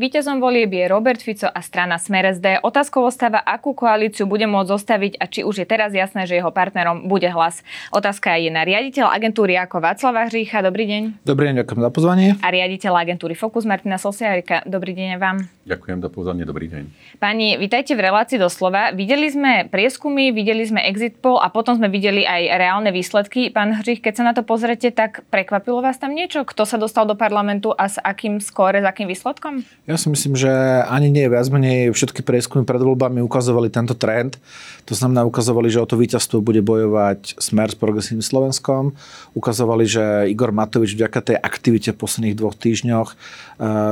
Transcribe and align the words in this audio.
Víťazom 0.00 0.40
volieb 0.40 0.72
je 0.72 0.88
Robert 0.88 1.20
Fico 1.20 1.44
a 1.44 1.60
strana 1.60 2.00
Smer 2.00 2.32
SD. 2.32 2.64
Otázkou 2.64 3.04
ostáva, 3.04 3.44
akú 3.44 3.76
koalíciu 3.76 4.24
bude 4.24 4.48
môcť 4.48 4.72
zostaviť 4.72 5.12
a 5.20 5.28
či 5.28 5.44
už 5.44 5.60
je 5.60 5.66
teraz 5.68 5.92
jasné, 5.92 6.24
že 6.24 6.40
jeho 6.40 6.48
partnerom 6.48 7.04
bude 7.04 7.28
hlas. 7.28 7.60
Otázka 7.92 8.32
je 8.40 8.48
na 8.48 8.64
riaditeľ 8.64 9.12
agentúry 9.12 9.60
ako 9.60 9.84
Václava 9.84 10.24
Hřícha. 10.24 10.64
Dobrý 10.64 10.88
deň. 10.88 11.20
Dobrý 11.20 11.52
deň, 11.52 11.56
ďakujem 11.60 11.80
za 11.84 11.90
pozvanie. 11.92 12.28
A 12.40 12.48
riaditeľ 12.48 12.96
agentúry 12.96 13.36
Focus 13.36 13.68
Martina 13.68 14.00
Sosiarika. 14.00 14.64
Dobrý 14.64 14.96
deň 14.96 15.20
vám. 15.20 15.44
Ďakujem 15.68 16.00
za 16.00 16.08
pozvanie, 16.08 16.48
dobrý 16.48 16.72
deň. 16.72 16.82
Pani, 17.20 17.60
vitajte 17.60 17.92
v 17.92 18.00
relácii 18.00 18.40
doslova. 18.40 18.96
Videli 18.96 19.28
sme 19.28 19.68
prieskumy, 19.68 20.32
videli 20.32 20.64
sme 20.64 20.80
exit 20.80 21.20
poll 21.20 21.36
a 21.44 21.52
potom 21.52 21.76
sme 21.76 21.92
videli 21.92 22.24
aj 22.24 22.56
reálne 22.56 22.88
výsledky. 22.88 23.52
Pán 23.52 23.76
Hřích, 23.76 24.00
keď 24.00 24.14
sa 24.16 24.24
na 24.24 24.32
to 24.32 24.48
pozrete, 24.48 24.88
tak 24.96 25.28
prekvapilo 25.28 25.84
vás 25.84 26.00
tam 26.00 26.16
niečo? 26.16 26.48
Kto 26.48 26.64
sa 26.64 26.80
dostal 26.80 27.04
do 27.04 27.12
parlamentu 27.20 27.76
a 27.76 27.84
s 27.84 28.00
akým 28.00 28.40
skóre, 28.40 28.80
s 28.80 28.88
akým 28.88 29.04
výsledkom? 29.04 29.60
Ja 29.90 29.98
si 29.98 30.06
myslím, 30.06 30.38
že 30.38 30.46
ani 30.86 31.10
nie 31.10 31.26
viac 31.26 31.50
menej 31.50 31.90
všetky 31.90 32.22
prieskumy 32.22 32.62
pred 32.62 32.78
voľbami 32.78 33.26
ukazovali 33.26 33.74
tento 33.74 33.98
trend. 33.98 34.38
To 34.86 34.94
znamená, 34.94 35.26
ukazovali, 35.26 35.66
že 35.66 35.82
o 35.82 35.86
to 35.90 35.98
víťazstvo 35.98 36.38
bude 36.38 36.62
bojovať 36.62 37.34
Smer 37.42 37.74
s 37.74 37.74
progresívnym 37.74 38.22
Slovenskom. 38.22 38.94
Ukazovali, 39.34 39.90
že 39.90 40.30
Igor 40.30 40.54
Matovič 40.54 40.94
vďaka 40.94 41.34
tej 41.34 41.36
aktivite 41.42 41.90
v 41.90 42.06
posledných 42.06 42.38
dvoch 42.38 42.54
týždňoch 42.54 43.08
e, 43.10 43.14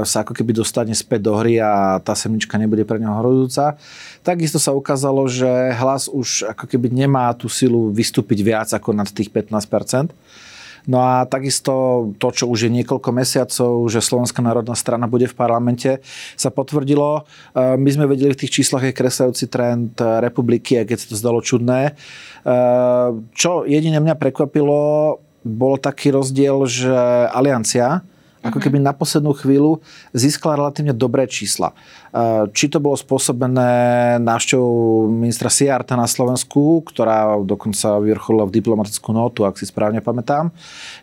sa 0.06 0.22
ako 0.22 0.38
keby 0.38 0.54
dostane 0.54 0.94
späť 0.94 1.26
do 1.26 1.34
hry 1.34 1.58
a 1.58 1.98
tá 1.98 2.14
semnička 2.14 2.54
nebude 2.62 2.86
pre 2.86 3.02
neho 3.02 3.18
hrozúca. 3.18 3.74
Takisto 4.22 4.62
sa 4.62 4.70
ukázalo, 4.70 5.26
že 5.26 5.50
hlas 5.74 6.06
už 6.06 6.46
ako 6.54 6.78
keby 6.78 6.94
nemá 6.94 7.34
tú 7.34 7.50
silu 7.50 7.90
vystúpiť 7.90 8.38
viac 8.46 8.70
ako 8.70 8.94
nad 8.94 9.10
tých 9.10 9.34
15 9.34 9.66
No 10.88 11.04
a 11.04 11.28
takisto 11.28 12.08
to, 12.16 12.32
čo 12.32 12.48
už 12.48 12.66
je 12.66 12.70
niekoľko 12.80 13.12
mesiacov, 13.12 13.84
že 13.92 14.00
Slovenská 14.00 14.40
národná 14.40 14.72
strana 14.72 15.04
bude 15.04 15.28
v 15.28 15.36
parlamente, 15.36 16.00
sa 16.32 16.48
potvrdilo. 16.48 17.28
E, 17.52 17.76
my 17.76 17.90
sme 17.92 18.08
vedeli 18.08 18.32
v 18.32 18.40
tých 18.40 18.64
číslach 18.64 18.88
je 18.88 18.96
kresajúci 18.96 19.52
trend 19.52 19.92
republiky, 20.00 20.80
aj 20.80 20.88
keď 20.88 20.96
sa 20.96 21.06
to 21.12 21.16
zdalo 21.20 21.44
čudné. 21.44 21.92
E, 21.92 22.52
čo 23.36 23.68
jedine 23.68 24.00
mňa 24.00 24.16
prekvapilo, 24.16 25.20
bol 25.44 25.76
taký 25.76 26.16
rozdiel, 26.16 26.64
že 26.64 26.96
Aliancia, 27.36 28.00
ako 28.40 28.58
mhm. 28.58 28.64
keby 28.64 28.78
na 28.80 28.96
poslednú 28.96 29.36
chvíľu 29.36 29.84
získala 30.16 30.56
relatívne 30.56 30.96
dobré 30.96 31.28
čísla. 31.28 31.76
Eh, 32.08 32.44
či 32.56 32.72
to 32.72 32.80
bolo 32.80 32.96
spôsobené 32.96 34.16
návštevou 34.16 35.04
ministra 35.12 35.52
Siarta 35.52 35.92
na 35.92 36.08
Slovensku, 36.08 36.80
ktorá 36.88 37.36
dokonca 37.44 38.00
vyvrcholila 38.00 38.48
v 38.48 38.56
diplomatickú 38.56 39.12
notu, 39.12 39.44
ak 39.44 39.60
si 39.60 39.68
správne 39.68 40.00
pamätám. 40.00 40.48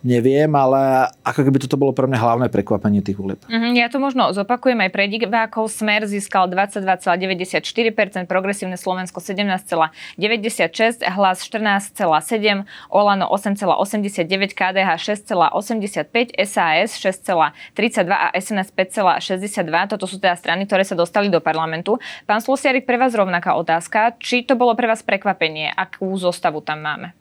Neviem, 0.02 0.50
ale 0.58 1.14
ako 1.22 1.46
keby 1.46 1.62
toto 1.62 1.78
bolo 1.78 1.94
pre 1.94 2.10
mňa 2.10 2.18
hlavné 2.18 2.48
prekvapenie 2.50 3.06
tých 3.06 3.22
volieb. 3.22 3.38
Mm-hmm, 3.46 3.74
ja 3.78 3.86
to 3.94 4.02
možno 4.02 4.34
zopakujem 4.34 4.82
aj 4.82 4.90
pre 4.90 5.06
divákov. 5.06 5.70
Smer 5.70 6.10
získal 6.10 6.50
22,94%, 6.50 8.26
progresívne 8.26 8.74
Slovensko 8.74 9.22
17,96%, 9.22 11.06
hlas 11.06 11.38
14,7%, 11.46 12.66
Olano 12.90 13.30
8,89%, 13.30 14.58
KDH 14.58 14.90
6,85%, 15.30 16.34
SAS 16.42 16.98
6,32% 16.98 18.10
a 18.10 18.34
SNS 18.34 18.74
5,62%. 18.74 19.94
Toto 19.94 20.10
sú 20.10 20.18
teda 20.18 20.34
strany, 20.34 20.66
ktoré 20.66 20.82
sa 20.82 20.95
dostali 20.96 21.28
do 21.28 21.44
parlamentu. 21.44 22.00
Pán 22.26 22.40
Slosiarik, 22.40 22.88
pre 22.88 22.96
vás 22.96 23.12
rovnaká 23.12 23.54
otázka. 23.60 24.16
Či 24.18 24.48
to 24.48 24.56
bolo 24.56 24.74
pre 24.74 24.88
vás 24.88 25.04
prekvapenie? 25.04 25.70
Akú 25.76 26.16
zostavu 26.16 26.64
tam 26.64 26.82
máme? 26.82 27.12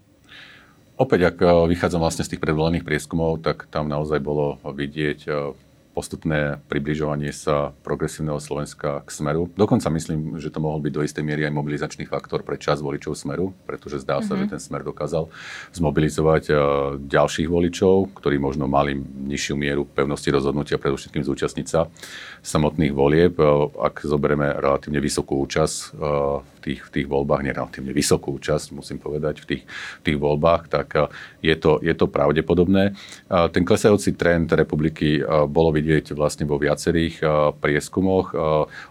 Opäť, 0.94 1.34
ak 1.34 1.36
eh, 1.42 1.50
vychádzam 1.74 2.00
vlastne 2.00 2.22
z 2.22 2.34
tých 2.34 2.42
predvolených 2.42 2.86
prieskumov, 2.86 3.42
tak 3.42 3.66
tam 3.68 3.90
naozaj 3.90 4.22
bolo 4.22 4.62
vidieť 4.62 5.20
eh, 5.26 5.34
postupné 5.94 6.58
približovanie 6.66 7.30
sa 7.30 7.70
progresívneho 7.86 8.42
Slovenska 8.42 9.06
k 9.06 9.10
smeru. 9.14 9.46
Dokonca 9.54 9.86
myslím, 9.94 10.42
že 10.42 10.50
to 10.50 10.58
mohol 10.58 10.82
byť 10.82 10.92
do 10.92 11.04
istej 11.06 11.22
miery 11.22 11.46
aj 11.46 11.54
mobilizačný 11.54 12.04
faktor 12.10 12.42
pre 12.42 12.58
čas 12.58 12.82
voličov 12.82 13.14
smeru, 13.14 13.54
pretože 13.62 14.02
zdá 14.02 14.18
sa, 14.18 14.34
mm-hmm. 14.34 14.50
že 14.50 14.52
ten 14.58 14.60
smer 14.60 14.82
dokázal 14.82 15.30
zmobilizovať 15.70 16.44
uh, 16.50 16.58
ďalších 16.98 17.46
voličov, 17.46 18.10
ktorí 18.18 18.42
možno 18.42 18.66
mali 18.66 18.98
nižšiu 18.98 19.54
mieru 19.54 19.86
pevnosti 19.86 20.28
rozhodnutia, 20.34 20.82
predovšetkým 20.82 21.22
zúčastniť 21.22 21.66
sa 21.70 21.86
samotných 22.42 22.90
volieb. 22.90 23.38
Uh, 23.38 23.70
ak 23.78 24.02
zoberieme 24.02 24.50
relatívne 24.58 24.98
vysokú 24.98 25.38
účasť 25.46 25.94
v 25.94 26.02
tých, 26.64 26.80
v 26.88 26.90
tých 26.90 27.06
voľbách, 27.06 27.44
nerelatívne 27.44 27.92
vysokú 27.92 28.40
účasť, 28.40 28.72
musím 28.72 28.96
povedať, 28.96 29.44
v 29.44 29.46
tých, 29.46 29.62
v 30.00 30.02
tých 30.02 30.18
voľbách, 30.18 30.72
tak 30.72 31.12
je 31.44 31.54
to, 31.60 31.76
je 31.84 31.92
to 31.92 32.08
pravdepodobné. 32.08 32.96
Ten 33.28 33.62
klesajúci 33.68 34.16
trend 34.16 34.48
republiky 34.48 35.20
bolo 35.48 35.70
vidieť 35.70 36.16
vlastne 36.16 36.48
vo 36.48 36.56
viacerých 36.56 37.20
prieskumoch. 37.60 38.32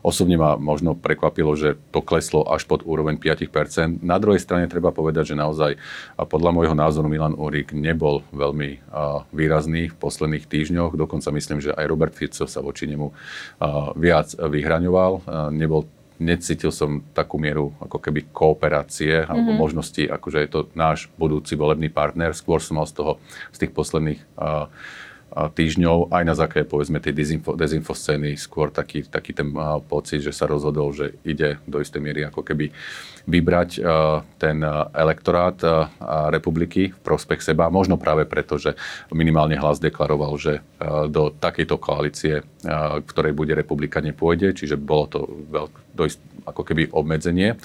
Osobne 0.06 0.38
ma 0.38 0.54
možno 0.60 0.94
prekvapilo, 0.94 1.58
že 1.58 1.80
to 1.90 2.06
kleslo 2.06 2.46
až 2.46 2.70
pod 2.70 2.86
úroveň 2.86 3.18
5%. 3.18 4.06
Na 4.06 4.22
druhej 4.22 4.44
strane 4.44 4.70
treba 4.70 4.94
povedať, 4.94 5.34
že 5.34 5.40
naozaj 5.40 5.76
podľa 6.30 6.52
môjho 6.54 6.76
názoru 6.78 7.10
Milan 7.10 7.34
Úrik 7.34 7.74
nebol 7.74 8.22
veľmi 8.30 8.84
výrazný 9.34 9.90
v 9.90 9.98
posledných 9.98 10.46
týždňoch. 10.46 10.94
Dokonca 10.94 11.34
myslím, 11.34 11.60
že 11.64 11.74
aj 11.74 11.90
Robert 11.90 12.14
Fico 12.14 12.46
sa 12.46 12.62
voči 12.62 12.86
nemu 12.86 13.10
viac 13.98 14.36
vyhraňoval. 14.38 15.26
Nebol 15.56 15.88
necítil 16.22 16.70
som 16.70 17.02
takú 17.14 17.42
mieru 17.42 17.74
ako 17.82 17.98
keby 17.98 18.30
kooperácie 18.30 19.26
alebo 19.26 19.54
mm-hmm. 19.54 19.62
možnosti, 19.62 20.04
akože 20.06 20.40
je 20.44 20.50
to 20.50 20.62
náš 20.78 21.10
budúci 21.18 21.58
volebný 21.58 21.90
partner. 21.90 22.36
Skôr 22.36 22.62
som 22.62 22.82
mal 22.82 22.88
z 22.90 23.02
toho, 23.02 23.12
z 23.50 23.66
tých 23.66 23.72
posledných 23.74 24.20
uh, 24.38 24.70
týždňov, 25.34 26.14
aj 26.14 26.24
na 26.24 26.36
základe 26.38 26.70
povedzme 26.70 27.02
tej 27.02 27.18
dezinfo, 27.18 27.58
dezinfo 27.58 27.98
scény, 27.98 28.38
skôr 28.38 28.70
taký, 28.70 29.02
taký 29.10 29.34
ten 29.34 29.50
pocit, 29.90 30.22
že 30.22 30.30
sa 30.30 30.46
rozhodol, 30.46 30.94
že 30.94 31.18
ide 31.26 31.58
do 31.66 31.82
istej 31.82 32.02
miery 32.02 32.22
ako 32.30 32.46
keby 32.46 32.70
vybrať 33.24 33.80
ten 34.36 34.58
elektorát 34.94 35.56
republiky 36.28 36.92
v 36.92 37.00
prospech 37.02 37.40
seba. 37.40 37.72
Možno 37.72 37.96
práve 37.96 38.28
preto, 38.28 38.60
že 38.60 38.76
minimálne 39.16 39.56
hlas 39.56 39.80
deklaroval, 39.80 40.36
že 40.36 40.60
do 41.08 41.32
takejto 41.32 41.80
koalície, 41.80 42.44
v 42.68 43.08
ktorej 43.08 43.32
bude 43.32 43.56
republika, 43.56 44.04
nepôjde, 44.04 44.54
čiže 44.54 44.76
bolo 44.76 45.06
to 45.08 45.20
veľk, 45.50 45.74
dojsť 45.96 46.20
ako 46.44 46.62
keby 46.68 46.92
obmedzenie. 46.92 47.56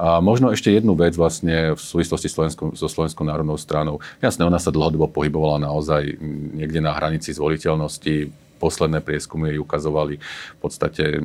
A 0.00 0.24
možno 0.24 0.48
ešte 0.48 0.72
jednu 0.72 0.96
vec 0.96 1.12
vlastne 1.12 1.76
v 1.76 1.80
súvislosti 1.80 2.32
so 2.72 2.88
Slovenskou 2.88 3.28
národnou 3.28 3.60
stranou. 3.60 4.00
Jasné, 4.24 4.48
ona 4.48 4.56
sa 4.56 4.72
dlhodobo 4.72 5.12
pohybovala 5.12 5.60
naozaj 5.60 6.16
niekde 6.56 6.80
na 6.80 6.96
hranici 7.12 7.36
zvoliteľnosti. 7.36 8.32
Posledné 8.56 9.04
prieskumy 9.04 9.52
jej 9.52 9.60
ukazovali 9.60 10.16
v 10.16 10.58
podstate 10.62 11.20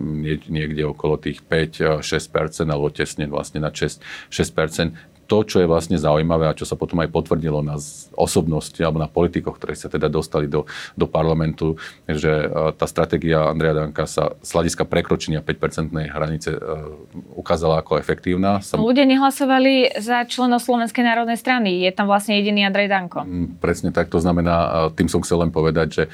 niekde 0.52 0.84
okolo 0.84 1.16
tých 1.16 1.40
5-6%, 1.48 2.68
alebo 2.68 2.92
tesne 2.92 3.30
vlastne 3.32 3.64
na 3.64 3.72
6, 3.72 4.04
6% 4.28 5.17
to, 5.28 5.44
čo 5.44 5.60
je 5.60 5.68
vlastne 5.68 6.00
zaujímavé 6.00 6.48
a 6.48 6.58
čo 6.58 6.64
sa 6.64 6.80
potom 6.80 7.04
aj 7.04 7.12
potvrdilo 7.12 7.60
na 7.60 7.76
osobnosti 8.16 8.80
alebo 8.80 8.98
na 8.98 9.12
politikoch, 9.12 9.60
ktorí 9.60 9.76
sa 9.76 9.92
teda 9.92 10.08
dostali 10.08 10.48
do, 10.48 10.64
do 10.96 11.06
parlamentu, 11.06 11.76
že 12.08 12.48
e, 12.48 12.74
tá 12.80 12.88
stratégia 12.88 13.44
Andreja 13.52 13.84
Danka 13.84 14.08
sa 14.08 14.40
z 14.40 14.50
hľadiska 14.56 14.88
prekročenia 14.88 15.44
5-percentnej 15.44 16.08
hranice 16.08 16.56
e, 16.56 16.60
ukázala 17.36 17.84
ako 17.84 18.00
efektívna. 18.00 18.64
Som... 18.64 18.80
Ľudia 18.80 19.04
nehlasovali 19.04 20.00
za 20.00 20.24
členov 20.24 20.64
Slovenskej 20.64 21.04
národnej 21.04 21.36
strany. 21.38 21.84
Je 21.84 21.92
tam 21.92 22.08
vlastne 22.08 22.40
jediný 22.40 22.64
Andrej 22.64 22.88
Danko. 22.88 23.28
Presne 23.60 23.92
tak. 23.92 24.08
To 24.16 24.24
znamená, 24.24 24.88
tým 24.96 25.12
som 25.12 25.20
chcel 25.22 25.44
len 25.44 25.52
povedať, 25.52 25.88
že 25.92 26.04
e, 26.08 26.10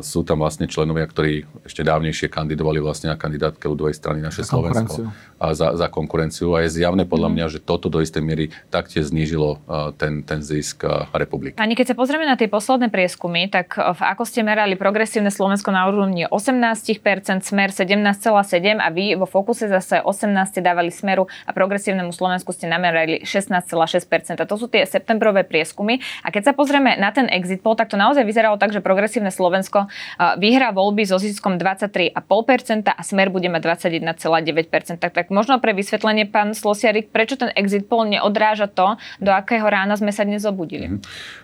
sú 0.00 0.24
tam 0.24 0.40
vlastne 0.40 0.64
členovia, 0.64 1.04
ktorí 1.04 1.44
ešte 1.68 1.84
dávnejšie 1.84 2.32
kandidovali 2.32 2.80
vlastne 2.80 3.12
na 3.12 3.20
kandidátke 3.20 3.68
ľudovej 3.68 3.94
strany 3.94 4.24
naše 4.24 4.40
za 4.40 4.56
Slovensko. 4.56 5.12
A 5.36 5.52
za, 5.52 5.76
za 5.76 5.92
konkurenciu. 5.92 6.56
A 6.56 6.64
je 6.64 6.80
zjavné 6.80 7.04
podľa 7.04 7.28
mm. 7.28 7.34
mňa, 7.36 7.46
že 7.52 7.60
toto 7.60 7.92
do 7.92 8.00
istej 8.00 8.24
miery 8.24 8.53
taktiež 8.70 9.10
znížilo 9.10 9.58
ten, 9.98 10.22
ten 10.22 10.40
zisk 10.44 10.86
republiky. 11.10 11.58
Ani 11.58 11.74
keď 11.74 11.92
sa 11.92 11.96
pozrieme 11.98 12.22
na 12.22 12.38
tie 12.38 12.46
posledné 12.46 12.92
prieskumy, 12.94 13.50
tak 13.50 13.74
v 13.74 14.00
ako 14.00 14.22
ste 14.22 14.46
merali 14.46 14.78
progresívne 14.78 15.34
Slovensko 15.34 15.74
na 15.74 15.90
úrovni 15.90 16.30
18%, 16.30 17.42
smer 17.42 17.74
17,7% 17.74 18.78
a 18.78 18.88
vy 18.94 19.18
vo 19.18 19.26
fokuse 19.26 19.66
zase 19.66 19.98
18 19.98 20.62
dávali 20.62 20.94
smeru 20.94 21.26
a 21.48 21.50
progresívnemu 21.50 22.14
Slovensku 22.14 22.54
ste 22.54 22.70
namerali 22.70 23.26
16,6%. 23.26 24.38
A 24.38 24.46
to 24.46 24.54
sú 24.54 24.70
tie 24.70 24.86
septembrové 24.86 25.42
prieskumy. 25.42 25.98
A 26.22 26.30
keď 26.30 26.50
sa 26.50 26.52
pozrieme 26.54 26.94
na 26.94 27.10
ten 27.10 27.26
exit 27.32 27.58
poll, 27.64 27.74
tak 27.74 27.90
to 27.90 27.98
naozaj 27.98 28.22
vyzeralo 28.22 28.60
tak, 28.60 28.70
že 28.70 28.78
progresívne 28.78 29.34
Slovensko 29.34 29.90
vyhrá 30.38 30.70
voľby 30.70 31.02
so 31.08 31.18
ziskom 31.18 31.58
23,5% 31.58 32.92
a 32.92 33.02
smer 33.02 33.34
bude 33.34 33.50
mať 33.50 33.82
21,9%. 33.88 35.02
Tak, 35.02 35.10
tak 35.16 35.26
možno 35.32 35.58
pre 35.58 35.74
vysvetlenie, 35.74 36.30
pán 36.30 36.54
Slosiarik, 36.54 37.10
prečo 37.10 37.40
ten 37.40 37.50
exit 37.56 37.88
poll 37.90 38.06
neodráža 38.12 38.43
to, 38.74 39.00
do 39.24 39.32
akého 39.32 39.64
rána 39.64 39.96
sme 39.96 40.12
sa 40.12 40.28
dnes 40.28 40.44
obudili? 40.44 40.92
Mm-hmm. 40.92 41.42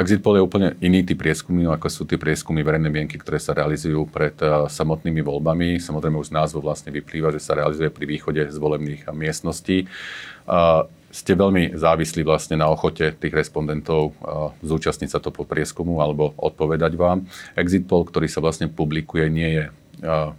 Exit 0.00 0.24
poll 0.24 0.40
je 0.40 0.46
úplne 0.48 0.72
iný 0.80 1.04
typ 1.04 1.20
prieskumy, 1.20 1.68
ako 1.68 1.92
sú 1.92 2.08
tie 2.08 2.16
prieskumy 2.16 2.64
verejnej 2.64 2.88
mienky, 2.88 3.20
ktoré 3.20 3.36
sa 3.36 3.52
realizujú 3.52 4.08
pred 4.08 4.32
samotnými 4.64 5.20
voľbami. 5.20 5.76
Samozrejme 5.76 6.16
už 6.16 6.32
z 6.32 6.36
názvu 6.40 6.64
vlastne 6.64 6.88
vyplýva, 6.88 7.36
že 7.36 7.44
sa 7.44 7.52
realizuje 7.52 7.92
pri 7.92 8.08
východe 8.08 8.48
z 8.48 8.56
volebných 8.56 9.12
miestností. 9.12 9.84
Ste 11.12 11.32
veľmi 11.36 11.76
závislí 11.76 12.24
vlastne 12.24 12.56
na 12.56 12.72
ochote 12.72 13.12
tých 13.12 13.36
respondentov 13.36 14.16
zúčastniť 14.64 15.12
sa 15.12 15.20
to 15.20 15.28
po 15.28 15.44
prieskumu 15.44 16.00
alebo 16.00 16.32
odpovedať 16.40 16.96
vám. 16.96 17.28
Exit 17.52 17.84
poll, 17.84 18.08
ktorý 18.08 18.24
sa 18.24 18.40
vlastne 18.40 18.72
publikuje, 18.72 19.28
nie 19.28 19.50
je 19.52 19.64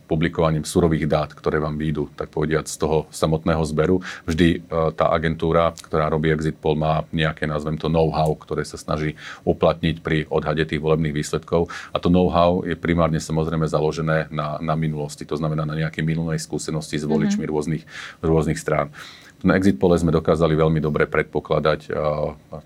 publikovaním 0.07 0.63
surových 0.63 1.05
dát, 1.05 1.29
ktoré 1.35 1.59
vám 1.59 1.75
výjdu, 1.75 2.09
tak 2.15 2.31
povediať, 2.31 2.65
z 2.67 2.75
toho 2.79 2.97
samotného 3.11 3.63
zberu. 3.67 3.99
Vždy 4.23 4.47
e, 4.55 4.59
tá 4.95 5.11
agentúra, 5.11 5.75
ktorá 5.75 6.07
robí 6.07 6.31
exit 6.31 6.55
poll, 6.57 6.79
má 6.79 7.03
nejaké, 7.11 7.45
nazvem 7.45 7.75
to, 7.75 7.91
know-how, 7.91 8.31
ktoré 8.35 8.63
sa 8.63 8.79
snaží 8.79 9.19
uplatniť 9.43 9.95
pri 9.99 10.25
odhade 10.31 10.63
tých 10.63 10.79
volebných 10.79 11.15
výsledkov. 11.15 11.67
A 11.91 11.97
to 11.99 12.07
know-how 12.07 12.63
je 12.63 12.79
primárne 12.79 13.19
samozrejme 13.19 13.67
založené 13.67 14.31
na, 14.31 14.57
na 14.63 14.75
minulosti, 14.79 15.27
to 15.27 15.35
znamená 15.35 15.67
na 15.67 15.75
nejaké 15.75 15.99
minulej 16.01 16.39
skúsenosti 16.39 16.99
s 16.99 17.05
voličmi 17.05 17.43
mm-hmm. 17.43 17.53
rôznych, 17.53 17.83
rôznych 18.23 18.59
strán. 18.59 18.89
Na 19.39 19.55
exit 19.55 19.79
pole 19.79 19.95
sme 19.95 20.11
dokázali 20.11 20.51
veľmi 20.51 20.83
dobre 20.83 21.07
predpokladať, 21.07 21.95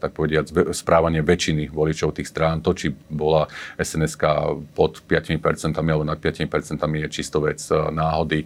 tak 0.02 0.12
povediať, 0.18 0.74
správanie 0.74 1.22
väčšiny 1.22 1.70
voličov 1.70 2.18
tých 2.18 2.34
strán. 2.34 2.66
To, 2.66 2.74
či 2.74 2.90
bola 2.90 3.46
sns 3.78 4.18
pod 4.74 5.06
5% 5.06 5.38
alebo 5.78 6.02
nad 6.02 6.18
5% 6.18 6.50
je 6.82 7.08
čisto 7.14 7.46
vec 7.46 7.62
náhody, 7.70 8.42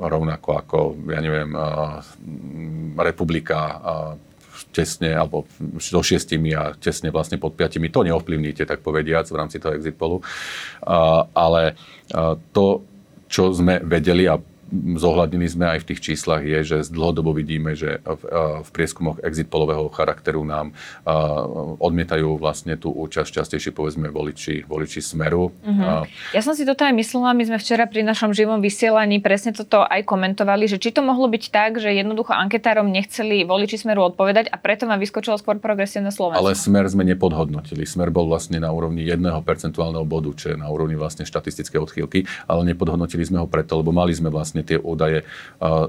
rovnako 0.00 0.48
ako, 0.64 0.78
ja 1.12 1.20
neviem, 1.20 1.52
republika 2.96 3.76
tesne, 4.72 5.12
alebo 5.12 5.44
so 5.76 6.00
šiestimi 6.00 6.56
a 6.56 6.72
tesne 6.72 7.12
vlastne 7.12 7.36
pod 7.36 7.52
piatimi, 7.52 7.92
to 7.92 8.00
neovplyvníte, 8.04 8.64
tak 8.64 8.80
povediac, 8.80 9.28
v 9.28 9.36
rámci 9.36 9.60
toho 9.60 9.76
exit 9.76 9.96
polu. 9.96 10.24
Ale 11.36 11.76
to, 12.56 12.84
čo 13.28 13.52
sme 13.52 13.80
vedeli 13.84 14.24
a 14.24 14.40
zohľadnili 14.74 15.46
sme 15.46 15.64
aj 15.76 15.78
v 15.82 15.88
tých 15.94 16.00
číslach, 16.12 16.42
je, 16.42 16.60
že 16.62 16.76
z 16.82 16.90
dlhodobo 16.90 17.30
vidíme, 17.30 17.78
že 17.78 18.02
v, 18.02 18.22
v 18.62 18.68
prieskumoch 18.74 19.22
exit 19.22 19.46
polového 19.46 19.86
charakteru 19.94 20.42
nám 20.42 20.74
odmietajú 21.78 22.38
vlastne 22.38 22.74
tú 22.74 22.90
účasť 22.90 23.30
častejšie 23.42 23.70
povedzme 23.70 24.10
voliči, 24.10 24.66
voliči 24.66 24.98
Smeru. 25.02 25.50
Uh-huh. 25.50 26.02
Ja 26.34 26.42
som 26.42 26.58
si 26.58 26.66
toto 26.66 26.82
aj 26.82 26.94
myslela, 26.98 27.36
my 27.36 27.44
sme 27.46 27.58
včera 27.62 27.86
pri 27.86 28.02
našom 28.02 28.34
živom 28.34 28.58
vysielaní 28.58 29.22
presne 29.22 29.54
toto 29.54 29.86
aj 29.86 30.02
komentovali, 30.02 30.66
že 30.66 30.82
či 30.82 30.90
to 30.90 31.02
mohlo 31.02 31.30
byť 31.30 31.44
tak, 31.50 31.78
že 31.78 31.94
jednoducho 31.94 32.34
anketárom 32.34 32.90
nechceli 32.90 33.46
voliči 33.46 33.78
Smeru 33.78 34.10
odpovedať 34.10 34.50
a 34.50 34.56
preto 34.58 34.90
vám 34.90 34.98
vyskočilo 34.98 35.38
skôr 35.38 35.62
progresívne 35.62 36.10
Slovensko. 36.10 36.42
Ale 36.42 36.58
Smer 36.58 36.86
sme 36.90 37.06
nepodhodnotili. 37.06 37.86
Smer 37.86 38.10
bol 38.10 38.26
vlastne 38.26 38.58
na 38.58 38.70
úrovni 38.70 39.06
jedného 39.06 39.38
percentuálneho 39.46 40.04
bodu, 40.06 40.32
čo 40.34 40.52
je 40.52 40.56
na 40.58 40.66
úrovni 40.66 40.98
vlastne 40.98 41.22
štatistické 41.28 41.78
odchýlky, 41.78 42.26
ale 42.50 42.66
nepodhodnotili 42.72 43.22
sme 43.22 43.38
ho 43.42 43.46
preto, 43.48 43.78
lebo 43.78 43.92
mali 43.94 44.14
sme 44.16 44.32
vlastne 44.32 44.55
vlastne 44.56 44.64
tie 44.64 44.80
údaje 44.80 45.28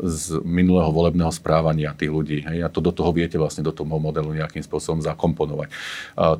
z 0.03 0.43
minulého 0.43 0.91
volebného 0.91 1.31
správania 1.31 1.95
tých 1.95 2.11
ľudí. 2.11 2.43
Hej? 2.43 2.67
A 2.67 2.67
to 2.67 2.83
do 2.83 2.91
toho 2.91 3.15
viete 3.15 3.39
vlastne 3.39 3.63
do 3.63 3.71
toho 3.71 3.87
modelu 3.87 4.35
nejakým 4.35 4.59
spôsobom 4.59 4.99
zakomponovať. 4.99 5.71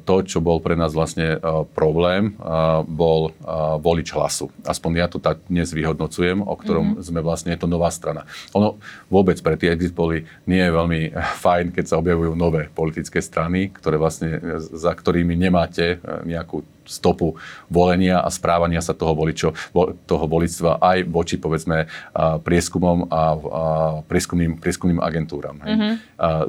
To, 0.04 0.16
čo 0.28 0.44
bol 0.44 0.60
pre 0.60 0.76
nás 0.76 0.92
vlastne 0.92 1.40
problém, 1.72 2.36
bol 2.84 3.32
volič 3.80 4.12
hlasu. 4.12 4.52
Aspoň 4.68 4.92
ja 5.00 5.08
to 5.08 5.24
tak 5.24 5.40
dnes 5.48 5.72
vyhodnocujem, 5.72 6.44
o 6.44 6.56
ktorom 6.60 7.00
mm-hmm. 7.00 7.08
sme 7.08 7.20
vlastne, 7.24 7.56
je 7.56 7.62
to 7.64 7.72
nová 7.72 7.88
strana. 7.88 8.28
Ono 8.52 8.76
vôbec 9.08 9.40
pre 9.40 9.56
tie 9.56 9.72
exit 9.72 9.96
poly 9.96 10.28
nie 10.44 10.60
je 10.60 10.72
veľmi 10.76 11.02
fajn, 11.46 11.72
keď 11.72 11.86
sa 11.88 12.00
objavujú 12.02 12.36
nové 12.36 12.68
politické 12.68 13.24
strany, 13.24 13.72
ktoré 13.72 13.96
vlastne, 13.96 14.60
za 14.60 14.92
ktorými 14.92 15.38
nemáte 15.38 16.04
nejakú 16.28 16.66
stopu 16.88 17.36
volenia 17.68 18.24
a 18.24 18.30
správania 18.32 18.82
sa 18.82 18.96
toho, 18.96 19.14
voličo, 19.14 19.54
toho 20.08 20.26
voličstva 20.26 20.80
aj 20.82 20.98
voči, 21.08 21.36
povedzme, 21.38 21.86
prieskumom 22.42 23.12
a, 23.12 23.38
prieskumným, 24.08 24.58
prieskumným 24.58 25.00
agentúram. 25.04 25.60
Mm-hmm. 25.62 25.94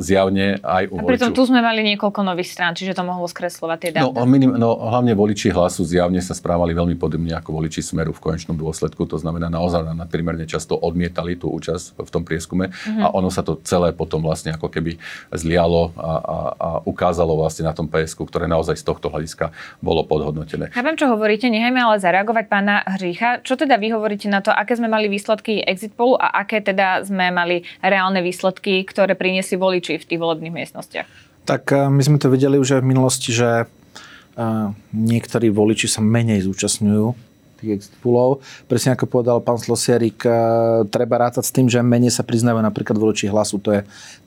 Zjavne 0.00 0.62
aj 0.62 0.84
u 0.88 0.96
a 0.98 1.02
pritom 1.04 1.34
tu 1.34 1.42
sme 1.44 1.60
mali 1.60 1.84
niekoľko 1.94 2.20
nových 2.24 2.54
strán, 2.54 2.72
čiže 2.72 2.94
to 2.94 3.02
mohlo 3.04 3.26
skreslovať 3.26 3.78
tie 3.82 3.90
dáta. 3.92 4.14
No, 4.14 4.24
minim, 4.24 4.54
no, 4.56 4.78
hlavne 4.78 5.12
voliči 5.12 5.50
hlasu 5.52 5.84
zjavne 5.84 6.22
sa 6.22 6.32
správali 6.32 6.72
veľmi 6.72 6.94
podobne 6.94 7.34
ako 7.36 7.58
voliči 7.58 7.82
Smeru 7.82 8.14
v 8.14 8.20
konečnom 8.22 8.56
dôsledku. 8.56 9.04
To 9.10 9.18
znamená, 9.18 9.50
naozaj 9.50 9.92
nadprimerne 9.92 10.46
často 10.46 10.78
odmietali 10.78 11.34
tú 11.34 11.50
účasť 11.52 11.98
v 11.98 12.10
tom 12.10 12.22
prieskume 12.22 12.70
mm-hmm. 12.70 13.02
a 13.04 13.06
ono 13.12 13.28
sa 13.28 13.42
to 13.42 13.58
celé 13.66 13.90
potom 13.92 14.22
vlastne 14.22 14.54
ako 14.54 14.70
keby 14.70 14.96
zlialo 15.34 15.92
a, 15.96 16.00
a, 16.00 16.36
a 16.54 16.68
ukázalo 16.86 17.34
vlastne 17.36 17.66
na 17.66 17.74
tom 17.74 17.90
PSK, 17.90 18.24
ktoré 18.28 18.46
naozaj 18.46 18.78
z 18.78 18.84
tohto 18.84 19.10
hľadiska 19.10 19.50
bolo 19.82 20.04
pod 20.04 20.27
podhodnotené. 20.28 20.68
Chápem, 20.76 20.94
čo 21.00 21.08
hovoríte, 21.08 21.48
nechajme 21.48 21.80
ale 21.80 21.96
zareagovať 21.96 22.44
pána 22.52 22.84
Hřícha. 22.84 23.40
Čo 23.40 23.56
teda 23.56 23.80
vy 23.80 23.96
hovoríte 23.96 24.28
na 24.28 24.44
to, 24.44 24.52
aké 24.52 24.76
sme 24.76 24.92
mali 24.92 25.08
výsledky 25.08 25.64
exit 25.64 25.96
polu 25.96 26.20
a 26.20 26.44
aké 26.44 26.60
teda 26.60 27.00
sme 27.08 27.32
mali 27.32 27.64
reálne 27.80 28.20
výsledky, 28.20 28.84
ktoré 28.84 29.16
priniesli 29.16 29.56
voliči 29.56 29.96
v 29.96 30.04
tých 30.04 30.20
volebných 30.20 30.52
miestnostiach? 30.52 31.08
Tak 31.48 31.72
eh, 31.72 31.88
my 31.88 32.02
sme 32.04 32.20
to 32.20 32.28
videli 32.28 32.60
už 32.60 32.76
aj 32.76 32.82
v 32.84 32.90
minulosti, 32.92 33.32
že 33.32 33.64
eh, 33.64 34.66
niektorí 34.92 35.48
voliči 35.48 35.88
sa 35.88 36.04
menej 36.04 36.44
zúčastňujú 36.44 37.28
tých 37.58 37.82
exit 37.82 37.94
poolov. 37.98 38.38
Presne 38.70 38.94
ako 38.94 39.10
povedal 39.10 39.42
pán 39.42 39.58
Slosierik, 39.58 40.22
eh, 40.22 40.32
treba 40.92 41.18
rátať 41.18 41.42
s 41.42 41.54
tým, 41.54 41.66
že 41.66 41.82
menej 41.82 42.14
sa 42.14 42.22
priznávajú 42.22 42.62
napríklad 42.62 42.94
voliči 42.94 43.26
hlasu. 43.26 43.58
To 43.66 43.74
je 43.74 43.80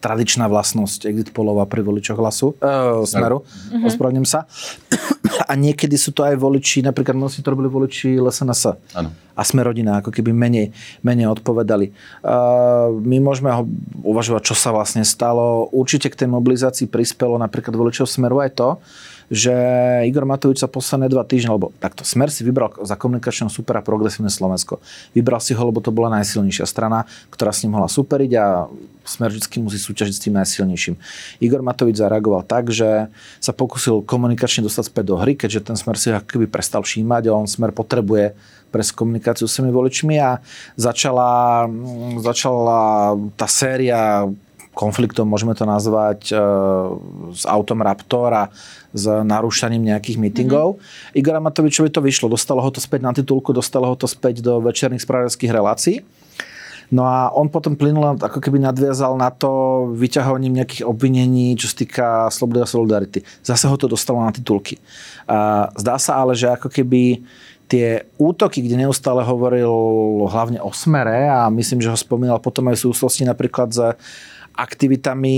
tradičná 0.04 0.52
vlastnosť 0.52 1.08
exit 1.08 1.30
poolov 1.32 1.64
a 1.64 1.70
pri 1.70 1.86
voličoch 1.86 2.20
hlasu, 2.20 2.58
e, 2.60 3.06
smeru, 3.08 3.46
mm-hmm. 3.46 3.86
ospravedlňujem 3.88 4.28
sa. 4.28 4.50
A 5.52 5.60
niekedy 5.60 6.00
sú 6.00 6.16
to 6.16 6.24
aj 6.24 6.40
voliči, 6.40 6.80
napríklad 6.80 7.12
mnohí 7.12 7.44
to 7.44 7.52
robili 7.52 7.68
voliči 7.68 8.16
LSNS. 8.16 8.96
Ano. 8.96 9.12
A 9.36 9.42
sme 9.44 9.68
rodina, 9.68 10.00
ako 10.00 10.08
keby 10.08 10.32
menej, 10.32 10.72
menej 11.04 11.28
odpovedali. 11.28 11.92
Uh, 12.24 12.96
my 13.04 13.20
môžeme 13.20 13.52
ho 13.52 13.68
uvažovať, 14.00 14.48
čo 14.48 14.56
sa 14.56 14.72
vlastne 14.72 15.04
stalo. 15.04 15.68
Určite 15.76 16.08
k 16.08 16.24
tej 16.24 16.32
mobilizácii 16.32 16.88
prispelo 16.88 17.36
napríklad 17.36 17.76
voličov 17.76 18.08
Smeru 18.08 18.40
aj 18.40 18.52
to, 18.56 18.70
že 19.32 19.56
Igor 20.04 20.28
Matovič 20.28 20.60
sa 20.60 20.68
posledné 20.68 21.08
dva 21.08 21.24
týždne, 21.24 21.56
lebo 21.56 21.72
takto, 21.80 22.04
Smer 22.04 22.28
si 22.28 22.44
vybral 22.44 22.76
za 22.84 23.00
komunikačného 23.00 23.48
supera 23.48 23.80
progresívne 23.80 24.28
Slovensko. 24.28 24.84
Vybral 25.16 25.40
si 25.40 25.56
ho, 25.56 25.64
lebo 25.64 25.80
to 25.80 25.96
bola 25.96 26.20
najsilnejšia 26.20 26.68
strana, 26.68 27.08
ktorá 27.32 27.56
s 27.56 27.64
ním 27.64 27.80
mohla 27.80 27.88
superiť 27.88 28.32
a 28.36 28.68
Smer 29.08 29.32
vždy 29.32 29.64
musí 29.64 29.80
súťažiť 29.80 30.14
s 30.14 30.24
tým 30.28 30.36
najsilnejším. 30.36 30.96
Igor 31.40 31.64
Matovič 31.64 31.96
zareagoval 31.98 32.44
tak, 32.44 32.76
že 32.76 33.08
sa 33.40 33.56
pokusil 33.56 34.04
komunikačne 34.04 34.68
dostať 34.68 34.92
späť 34.92 35.06
do 35.10 35.16
hry, 35.16 35.40
keďže 35.40 35.72
ten 35.72 35.80
Smer 35.80 35.96
si 35.96 36.12
keby 36.12 36.52
prestal 36.52 36.84
všímať 36.84 37.32
a 37.32 37.40
on 37.40 37.48
Smer 37.48 37.72
potrebuje 37.72 38.36
pre 38.72 38.84
komunikáciu 38.84 39.48
s 39.48 39.56
tými 39.60 39.72
voličmi 39.72 40.16
a 40.20 40.40
začala, 40.76 41.68
začala 42.20 43.16
tá 43.36 43.48
séria 43.48 44.28
konfliktom, 44.72 45.28
môžeme 45.28 45.52
to 45.52 45.68
nazvať, 45.68 46.32
e, 46.32 46.36
s 47.36 47.44
autom 47.44 47.84
Raptor 47.84 48.32
a 48.32 48.44
s 48.92 49.04
narúšaním 49.08 49.92
nejakých 49.92 50.18
mítingov. 50.20 50.80
Mm-hmm. 50.80 51.20
Igora 51.20 51.40
Matovičovi 51.44 51.92
to 51.92 52.04
vyšlo, 52.04 52.32
dostalo 52.32 52.64
ho 52.64 52.72
to 52.72 52.80
späť 52.80 53.02
na 53.04 53.12
titulku, 53.12 53.52
dostalo 53.52 53.88
ho 53.92 53.96
to 53.96 54.08
späť 54.08 54.40
do 54.40 54.64
večerných 54.64 55.04
spravodajských 55.04 55.52
relácií. 55.52 56.04
No 56.92 57.08
a 57.08 57.32
on 57.32 57.48
potom 57.48 57.80
plynul 57.80 58.20
ako 58.20 58.44
keby 58.44 58.60
nadviazal 58.60 59.16
na 59.16 59.32
to 59.32 59.88
vyťahovaním 59.96 60.60
nejakých 60.60 60.84
obvinení, 60.84 61.56
čo 61.56 61.72
sa 61.72 61.76
týka 61.80 62.08
slobody 62.28 62.60
a 62.60 62.68
solidarity. 62.68 63.24
Zase 63.48 63.72
ho 63.72 63.80
to 63.80 63.88
dostalo 63.88 64.20
na 64.20 64.36
titulky. 64.36 64.76
A 65.24 65.72
zdá 65.80 65.96
sa 65.96 66.20
ale, 66.20 66.36
že 66.36 66.52
ako 66.52 66.68
keby 66.68 67.24
tie 67.72 68.04
útoky, 68.20 68.60
kde 68.60 68.84
neustále 68.84 69.24
hovoril 69.24 69.72
hlavne 70.28 70.60
o 70.60 70.76
smere 70.76 71.32
a 71.32 71.48
myslím, 71.48 71.80
že 71.80 71.88
ho 71.88 71.96
spomínal 71.96 72.44
potom 72.44 72.68
aj 72.68 72.76
v 72.76 72.84
súvislosti 72.92 73.24
napríklad 73.24 73.72
za 73.72 73.96
aktivitami, 74.56 75.38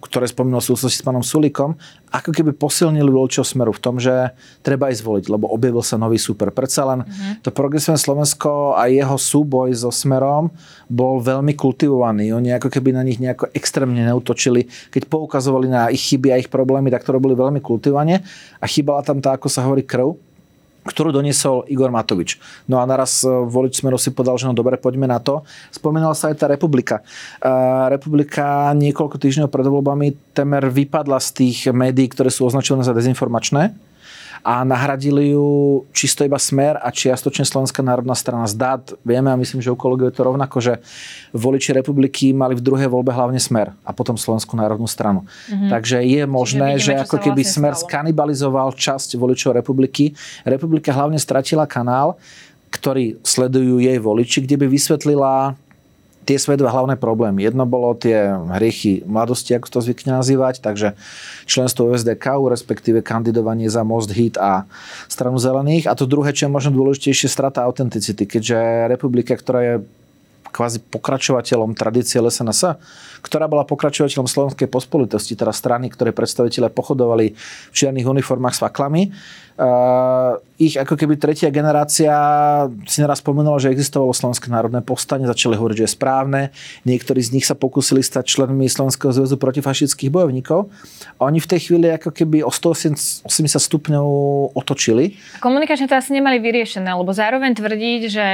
ktoré 0.00 0.30
spomínal 0.30 0.62
v 0.62 0.68
súvislosti 0.72 1.02
s 1.02 1.06
pánom 1.06 1.20
Sulikom, 1.20 1.74
ako 2.14 2.30
keby 2.30 2.54
posilnili 2.54 3.10
voličov 3.10 3.42
smeru 3.42 3.74
v 3.74 3.82
tom, 3.82 3.98
že 3.98 4.30
treba 4.62 4.86
aj 4.86 5.02
zvoliť, 5.02 5.24
lebo 5.34 5.50
objavil 5.50 5.82
sa 5.82 5.98
nový 5.98 6.14
super. 6.14 6.54
Predsa 6.54 6.86
len 6.86 7.02
uh-huh. 7.02 7.42
to 7.42 7.50
progresívne 7.50 7.98
Slovensko 7.98 8.78
a 8.78 8.86
jeho 8.86 9.18
súboj 9.18 9.74
so 9.74 9.90
smerom 9.90 10.54
bol 10.86 11.18
veľmi 11.18 11.58
kultivovaný. 11.58 12.30
Oni 12.30 12.54
ako 12.54 12.70
keby 12.70 12.94
na 12.94 13.02
nich 13.02 13.18
nejako 13.18 13.50
extrémne 13.50 13.98
neutočili. 14.06 14.70
Keď 14.94 15.10
poukazovali 15.10 15.66
na 15.66 15.90
ich 15.90 16.06
chyby 16.06 16.30
a 16.30 16.38
ich 16.38 16.46
problémy, 16.46 16.94
tak 16.94 17.02
to 17.02 17.10
robili 17.10 17.34
veľmi 17.34 17.58
kultivovane 17.58 18.22
a 18.62 18.64
chýbala 18.70 19.02
tam 19.02 19.18
tá, 19.18 19.34
ako 19.34 19.50
sa 19.50 19.66
hovorí, 19.66 19.82
krv 19.82 20.33
ktorú 20.84 21.10
doniesol 21.10 21.64
Igor 21.72 21.88
Matovič. 21.88 22.36
No 22.68 22.78
a 22.80 22.84
naraz 22.84 23.24
e, 23.24 23.28
volič 23.28 23.80
Smeru 23.80 23.96
si 23.96 24.12
povedal, 24.12 24.36
že 24.36 24.46
no 24.48 24.52
dobre, 24.52 24.76
poďme 24.76 25.08
na 25.08 25.18
to. 25.18 25.42
Spomínala 25.72 26.12
sa 26.12 26.28
aj 26.28 26.36
tá 26.40 26.46
republika. 26.46 27.00
Uh, 27.40 27.88
republika 27.88 28.72
niekoľko 28.76 29.16
týždňov 29.16 29.48
pred 29.48 29.66
voľbami 29.66 30.06
temer 30.36 30.68
vypadla 30.68 31.18
z 31.20 31.28
tých 31.32 31.58
médií, 31.72 32.08
ktoré 32.12 32.28
sú 32.28 32.44
označené 32.44 32.84
za 32.84 32.92
dezinformačné 32.92 33.93
a 34.42 34.64
nahradili 34.64 35.36
ju 35.36 35.84
čisto 35.94 36.24
iba 36.24 36.40
Smer 36.40 36.80
a 36.80 36.90
čiastočne 36.90 37.46
Slovenská 37.46 37.84
národná 37.84 38.16
strana 38.18 38.48
zdát. 38.50 38.96
Vieme 39.06 39.30
a 39.30 39.38
myslím, 39.38 39.62
že 39.62 39.70
u 39.70 39.78
kolegov 39.78 40.10
je 40.10 40.16
to 40.16 40.26
rovnako, 40.26 40.56
že 40.58 40.74
voliči 41.36 41.76
republiky 41.76 42.34
mali 42.34 42.58
v 42.58 42.64
druhej 42.64 42.88
voľbe 42.90 43.14
hlavne 43.14 43.38
Smer 43.38 43.76
a 43.86 43.90
potom 43.94 44.18
Slovenskú 44.18 44.58
národnú 44.58 44.88
stranu. 44.90 45.22
Mm-hmm. 45.22 45.70
Takže 45.70 45.96
je 46.02 46.22
možné, 46.26 46.68
vidíme, 46.74 46.84
že 46.84 46.92
ako 46.98 47.16
keby 47.20 47.42
vlastne 47.44 47.54
Smer 47.54 47.74
stalo. 47.76 47.84
skanibalizoval 47.86 48.68
časť 48.74 49.20
voličov 49.20 49.54
republiky. 49.54 50.16
Republika 50.42 50.90
hlavne 50.90 51.20
stratila 51.20 51.68
kanál, 51.68 52.18
ktorý 52.74 53.22
sledujú 53.22 53.78
jej 53.78 53.98
voliči, 54.02 54.42
kde 54.42 54.58
by 54.58 54.66
vysvetlila 54.66 55.54
tie 56.24 56.40
svoje 56.40 56.58
dva 56.60 56.72
hlavné 56.72 56.96
problémy. 56.96 57.44
Jedno 57.44 57.68
bolo 57.68 57.92
tie 57.94 58.32
hriechy 58.32 59.04
mladosti, 59.04 59.52
ako 59.52 59.68
to 59.68 59.78
zvykne 59.84 60.16
nazývať, 60.18 60.64
takže 60.64 60.96
členstvo 61.44 61.92
USDK, 61.92 62.40
respektíve 62.48 63.04
kandidovanie 63.04 63.68
za 63.68 63.84
Most 63.84 64.10
Hit 64.16 64.40
a 64.40 64.64
stranu 65.06 65.36
zelených. 65.36 65.86
A 65.86 65.96
to 65.96 66.08
druhé, 66.08 66.32
čo 66.32 66.48
je 66.48 66.54
možno 66.56 66.72
dôležitejšie, 66.72 67.28
strata 67.28 67.62
autenticity, 67.62 68.24
keďže 68.24 68.88
republika, 68.88 69.36
ktorá 69.36 69.60
je 69.62 69.74
kvázi 70.54 70.78
pokračovateľom 70.86 71.74
tradície 71.74 72.22
LSNS, 72.22 72.78
ktorá 73.26 73.50
bola 73.50 73.66
pokračovateľom 73.66 74.30
slovenskej 74.30 74.70
pospolitosti, 74.70 75.34
teda 75.34 75.50
strany, 75.50 75.90
ktoré 75.90 76.14
predstaviteľe 76.14 76.70
pochodovali 76.70 77.34
v 77.34 77.74
čiernych 77.74 78.06
uniformách 78.06 78.54
s 78.54 78.62
faklami, 78.62 79.10
Uh, 79.54 80.42
ich 80.58 80.74
ako 80.74 80.98
keby 80.98 81.14
tretia 81.14 81.46
generácia 81.46 82.10
si 82.90 82.98
naraz 82.98 83.22
spomenula, 83.22 83.62
že 83.62 83.70
existovalo 83.70 84.10
Slovenské 84.10 84.50
národné 84.50 84.82
povstanie, 84.82 85.30
začali 85.30 85.54
hovoriť, 85.54 85.78
že 85.78 85.86
je 85.86 85.94
správne. 85.94 86.40
Niektorí 86.82 87.22
z 87.22 87.38
nich 87.38 87.46
sa 87.46 87.54
pokúsili 87.54 88.02
stať 88.02 88.34
členmi 88.34 88.66
Slovenského 88.66 89.14
zväzu 89.14 89.38
protifašických 89.38 90.10
bojovníkov. 90.10 90.74
A 91.18 91.30
oni 91.30 91.38
v 91.38 91.46
tej 91.46 91.70
chvíli 91.70 91.86
ako 91.86 92.10
keby 92.10 92.42
o 92.42 92.50
180 92.50 93.30
stupňov 93.30 94.06
otočili. 94.58 95.14
Komunikačne 95.38 95.86
to 95.86 95.94
asi 95.94 96.18
nemali 96.18 96.42
vyriešené, 96.42 96.90
lebo 96.90 97.14
zároveň 97.14 97.54
tvrdiť, 97.54 98.00
že 98.10 98.26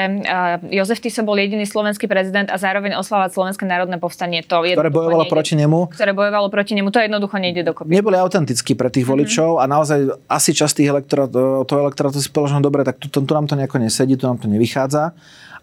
Jozef 0.72 1.04
Tiso 1.04 1.20
bol 1.20 1.36
jediný 1.36 1.68
slovenský 1.68 2.08
prezident 2.10 2.50
a 2.50 2.58
zároveň 2.58 2.98
oslávať 2.98 3.38
Slovenské 3.38 3.62
národné 3.62 4.02
povstanie, 4.02 4.42
to 4.42 4.66
ktoré 4.66 4.90
bojovalo 4.90 5.22
nejde, 5.22 5.30
proti 5.30 5.54
nemu. 5.54 5.78
Ktoré 5.94 6.10
bojovalo 6.10 6.50
proti 6.50 6.74
nemu, 6.74 6.90
to 6.90 6.98
jednoducho 6.98 7.38
nejde 7.38 7.62
dokopy. 7.62 7.94
Neboli 7.94 8.18
autentickí 8.18 8.74
pre 8.74 8.90
tých 8.90 9.06
mhm. 9.06 9.10
voličov 9.14 9.50
mm-hmm. 9.54 9.70
a 9.70 9.70
naozaj 9.70 9.98
asi 10.26 10.50
časť 10.50 10.82
tých 10.82 10.90
elektorát, 10.90 11.30
toho 11.30 11.78
elektorátu 11.86 12.18
si 12.18 12.26
povedal, 12.26 12.50
že 12.50 12.56
no 12.58 12.66
dobre, 12.66 12.82
tak 12.82 12.98
tu, 12.98 13.06
tu, 13.06 13.22
tu 13.22 13.30
nám 13.30 13.46
to 13.46 13.54
nejako 13.54 13.78
nesedí, 13.78 14.18
tu 14.18 14.26
nám 14.26 14.42
to 14.42 14.50
nevychádza 14.50 15.14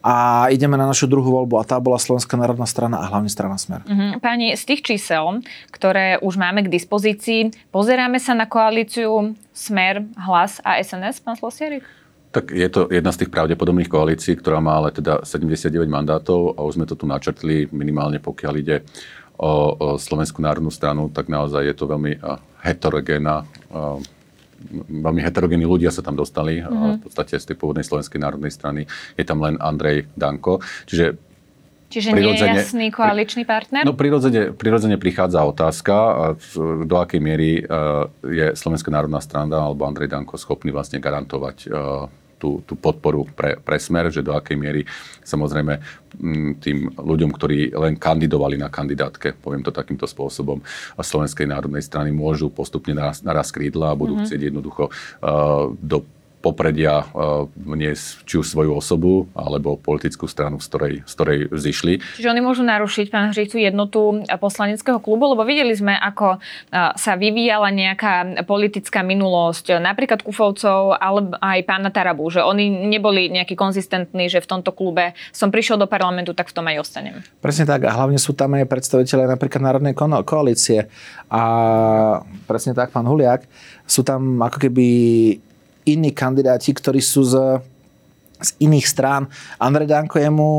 a 0.07 0.47
ideme 0.53 0.77
na 0.77 0.85
našu 0.85 1.09
druhú 1.09 1.33
voľbu 1.33 1.57
a 1.57 1.67
tá 1.67 1.81
bola 1.81 1.97
Slovenská 1.97 2.37
národná 2.37 2.69
strana 2.69 3.01
a 3.01 3.09
hlavne 3.09 3.27
strana 3.27 3.57
Smer. 3.57 3.81
Mm-hmm. 3.83 4.11
Páni, 4.21 4.53
z 4.53 4.63
tých 4.63 4.81
čísel, 4.85 5.41
ktoré 5.73 6.21
už 6.21 6.37
máme 6.37 6.63
k 6.63 6.71
dispozícii, 6.71 7.51
pozeráme 7.73 8.21
sa 8.21 8.37
na 8.37 8.45
koalíciu 8.45 9.33
Smer, 9.51 10.05
Hlas 10.15 10.61
a 10.61 10.77
SNS, 10.77 11.19
pán 11.25 11.35
Slosierik? 11.35 11.83
Tak 12.37 12.53
je 12.53 12.69
to 12.69 12.85
jedna 12.93 13.09
z 13.09 13.25
tých 13.25 13.33
pravdepodobných 13.33 13.89
koalícií, 13.89 14.37
ktorá 14.37 14.61
má 14.61 14.77
ale 14.77 14.93
teda 14.93 15.25
79 15.25 15.89
mandátov 15.89 16.53
a 16.53 16.61
už 16.61 16.77
sme 16.77 16.85
to 16.85 16.93
tu 16.93 17.09
načrtli 17.09 17.65
minimálne 17.73 18.21
pokiaľ 18.21 18.53
ide 18.61 18.85
o, 19.41 19.73
o 19.73 19.87
Slovenskú 19.97 20.45
národnú 20.45 20.69
stranu, 20.69 21.09
tak 21.09 21.33
naozaj 21.33 21.65
je 21.65 21.73
to 21.73 21.89
veľmi 21.89 22.21
heterogénna 22.61 23.41
veľmi 24.85 25.21
heterogénni 25.21 25.65
ľudia 25.65 25.89
sa 25.89 26.05
tam 26.05 26.13
dostali, 26.13 26.61
mm-hmm. 26.61 27.01
v 27.01 27.01
podstate 27.09 27.41
z 27.41 27.45
tej 27.45 27.57
pôvodnej 27.57 27.85
Slovenskej 27.85 28.21
národnej 28.21 28.53
strany 28.53 28.85
je 29.17 29.25
tam 29.25 29.41
len 29.41 29.57
Andrej 29.57 30.05
Danko. 30.13 30.61
Čiže 30.85 31.17
Čiže 31.87 32.11
nie 32.19 32.35
je 32.35 32.43
jasný 32.43 32.91
koaličný 32.91 33.47
partner? 33.47 33.87
No 33.87 33.95
prirodzene, 33.95 34.51
prirodzene 34.51 34.99
prichádza 34.99 35.47
otázka, 35.47 35.95
do 36.83 36.95
akej 36.99 37.21
miery 37.23 37.63
je 38.27 38.47
Slovenská 38.59 38.91
národná 38.91 39.23
strana 39.23 39.71
alebo 39.71 39.87
Andrej 39.87 40.11
Danko 40.11 40.35
schopný 40.35 40.75
vlastne 40.75 40.99
garantovať 40.99 41.71
tú, 42.37 42.61
tú 42.63 42.77
podporu 42.77 43.25
pre, 43.33 43.57
pre 43.57 43.77
smer, 43.81 44.13
že 44.13 44.21
do 44.21 44.33
akej 44.33 44.57
miery 44.57 44.81
samozrejme 45.25 45.73
mm, 46.17 46.51
tým 46.61 46.77
ľuďom, 46.95 47.31
ktorí 47.33 47.73
len 47.73 47.97
kandidovali 47.97 48.55
na 48.55 48.69
kandidátke, 48.71 49.35
poviem 49.37 49.65
to 49.65 49.73
takýmto 49.73 50.05
spôsobom, 50.05 50.61
Slovenskej 50.97 51.49
národnej 51.49 51.83
strany 51.83 52.13
môžu 52.13 52.53
postupne 52.53 52.93
naraz, 52.93 53.25
naraz 53.25 53.49
krídla 53.49 53.91
a 53.91 53.99
budú 53.99 54.15
mm-hmm. 54.17 54.27
chcieť 54.29 54.41
jednoducho 54.53 54.83
uh, 54.87 55.71
do 55.77 56.05
popredia 56.47 57.03
vniesť 57.59 58.23
či 58.23 58.39
už 58.39 58.47
svoju 58.47 58.71
osobu 58.71 59.27
alebo 59.35 59.75
politickú 59.75 60.31
stranu, 60.31 60.63
z 60.63 60.67
ktorej, 60.71 60.93
z 61.03 61.11
ktorej 61.11 61.39
zišli. 61.51 61.93
Čiže 62.15 62.31
oni 62.31 62.39
môžu 62.39 62.63
narušiť, 62.63 63.11
pán 63.11 63.35
Hřícu, 63.35 63.59
jednotu 63.59 64.23
poslaneckého 64.39 65.03
klubu, 65.03 65.35
lebo 65.35 65.43
videli 65.43 65.75
sme, 65.75 65.91
ako 65.99 66.39
sa 66.95 67.19
vyvíjala 67.19 67.67
nejaká 67.75 68.47
politická 68.47 69.03
minulosť 69.03 69.83
napríklad 69.83 70.23
Kufovcov, 70.23 70.95
ale 70.95 71.35
aj 71.43 71.59
pána 71.67 71.91
Tarabu, 71.91 72.31
že 72.31 72.39
oni 72.39 72.87
neboli 72.87 73.27
nejakí 73.27 73.59
konzistentní, 73.59 74.31
že 74.31 74.39
v 74.39 74.47
tomto 74.47 74.71
klube 74.71 75.11
som 75.35 75.51
prišiel 75.51 75.75
do 75.75 75.89
parlamentu, 75.89 76.31
tak 76.31 76.47
v 76.47 76.55
tom 76.55 76.69
aj 76.71 76.79
ostanem. 76.79 77.19
Presne 77.43 77.67
tak 77.67 77.83
a 77.83 77.91
hlavne 77.91 78.15
sú 78.15 78.31
tam 78.31 78.55
aj 78.55 78.69
predstaviteľe 78.69 79.27
napríklad 79.27 79.59
Národnej 79.59 79.97
koalície 79.97 80.87
a 81.27 81.43
presne 82.47 82.71
tak, 82.77 82.93
pán 82.93 83.03
Huliak, 83.09 83.43
sú 83.83 84.05
tam 84.05 84.39
ako 84.39 84.67
keby 84.69 84.87
iní 85.87 86.11
kandidáti, 86.11 86.75
ktorí 86.75 86.99
sú 86.99 87.23
z, 87.23 87.63
z 88.43 88.49
iných 88.59 88.85
strán. 88.85 89.31
Andrej 89.55 89.87
Danko 89.87 90.19
mu 90.27 90.51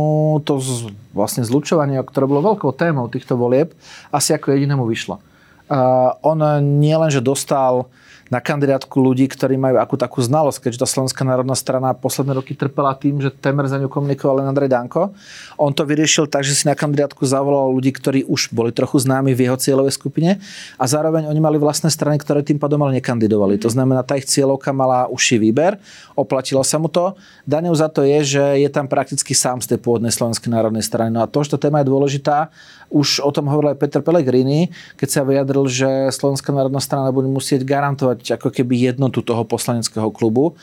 to 0.42 0.56
z, 0.58 0.88
vlastne 1.12 1.44
zlučovanie, 1.44 2.00
ktoré 2.00 2.24
bolo 2.24 2.54
veľkou 2.54 2.72
témou 2.72 3.06
týchto 3.12 3.36
volieb, 3.36 3.76
asi 4.08 4.32
ako 4.32 4.56
jedinému 4.56 4.88
vyšlo. 4.88 5.20
Uh, 5.68 6.16
on 6.24 6.40
nie 6.80 6.96
len, 6.96 7.12
že 7.12 7.20
dostal 7.20 7.92
na 8.28 8.44
kandidátku 8.44 9.00
ľudí, 9.00 9.24
ktorí 9.28 9.56
majú 9.56 9.80
akú 9.80 9.96
takú 9.96 10.20
znalosť, 10.20 10.68
keďže 10.68 10.84
tá 10.84 10.88
Slovenská 10.88 11.24
národná 11.24 11.56
strana 11.56 11.96
posledné 11.96 12.36
roky 12.36 12.52
trpela 12.52 12.92
tým, 12.92 13.20
že 13.24 13.32
temer 13.32 13.64
za 13.68 13.80
ňu 13.80 13.88
komunikoval 13.88 14.44
len 14.44 14.46
Andrej 14.52 14.68
Danko. 14.68 15.16
On 15.56 15.72
to 15.72 15.88
vyriešil 15.88 16.28
tak, 16.28 16.44
že 16.44 16.52
si 16.52 16.64
na 16.68 16.76
kandidátku 16.76 17.24
zavolal 17.24 17.72
ľudí, 17.72 17.90
ktorí 17.92 18.28
už 18.28 18.52
boli 18.52 18.70
trochu 18.70 19.00
známi 19.00 19.32
v 19.32 19.48
jeho 19.48 19.56
cieľovej 19.56 19.96
skupine 19.96 20.36
a 20.76 20.84
zároveň 20.84 21.26
oni 21.26 21.40
mali 21.40 21.56
vlastné 21.56 21.88
strany, 21.88 22.20
ktoré 22.20 22.44
tým 22.44 22.60
pádom 22.60 22.78
ale 22.84 23.00
nekandidovali. 23.00 23.56
To 23.64 23.72
znamená, 23.72 24.04
tá 24.04 24.20
ich 24.20 24.28
cieľovka 24.28 24.70
mala 24.76 25.08
užší 25.08 25.40
výber, 25.40 25.80
oplatilo 26.12 26.60
sa 26.60 26.76
mu 26.76 26.92
to. 26.92 27.16
Daňou 27.48 27.72
za 27.72 27.88
to 27.88 28.04
je, 28.04 28.38
že 28.38 28.44
je 28.60 28.68
tam 28.68 28.86
prakticky 28.86 29.32
sám 29.32 29.64
z 29.64 29.74
tej 29.74 29.78
pôvodnej 29.80 30.12
Slovenskej 30.12 30.52
národnej 30.52 30.84
strany. 30.84 31.08
No 31.08 31.24
a 31.24 31.30
to, 31.30 31.40
že 31.40 31.56
tá 31.56 31.68
téma 31.68 31.80
je 31.80 31.90
dôležitá, 31.90 32.52
už 32.88 33.20
o 33.20 33.30
tom 33.32 33.48
hovoril 33.52 33.76
aj 33.76 33.80
Peter 33.80 34.00
Pellegrini, 34.00 34.72
keď 34.96 35.08
sa 35.08 35.20
vyjadril, 35.24 35.64
že 35.68 35.88
Slovenská 36.12 36.52
národná 36.52 36.80
strana 36.80 37.12
bude 37.12 37.28
musieť 37.28 37.64
garantovať 37.64 38.40
ako 38.40 38.48
keby 38.48 38.92
jednotu 38.92 39.20
toho 39.20 39.44
poslaneckého 39.44 40.08
klubu. 40.08 40.56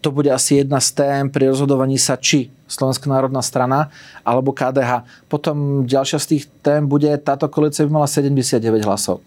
To 0.00 0.14
bude 0.14 0.30
asi 0.30 0.62
jedna 0.62 0.78
z 0.78 0.94
tém 0.94 1.22
pri 1.26 1.50
rozhodovaní 1.50 1.98
sa, 1.98 2.14
či 2.14 2.54
Slovenská 2.70 3.10
národná 3.10 3.42
strana 3.42 3.90
alebo 4.22 4.54
KDH. 4.54 5.04
Potom 5.26 5.84
ďalšia 5.84 6.18
z 6.22 6.26
tých 6.36 6.44
tém 6.62 6.86
bude, 6.86 7.10
táto 7.18 7.50
koalícia 7.50 7.82
by 7.84 7.90
mala 7.90 8.08
79 8.08 8.62
hlasov 8.86 9.20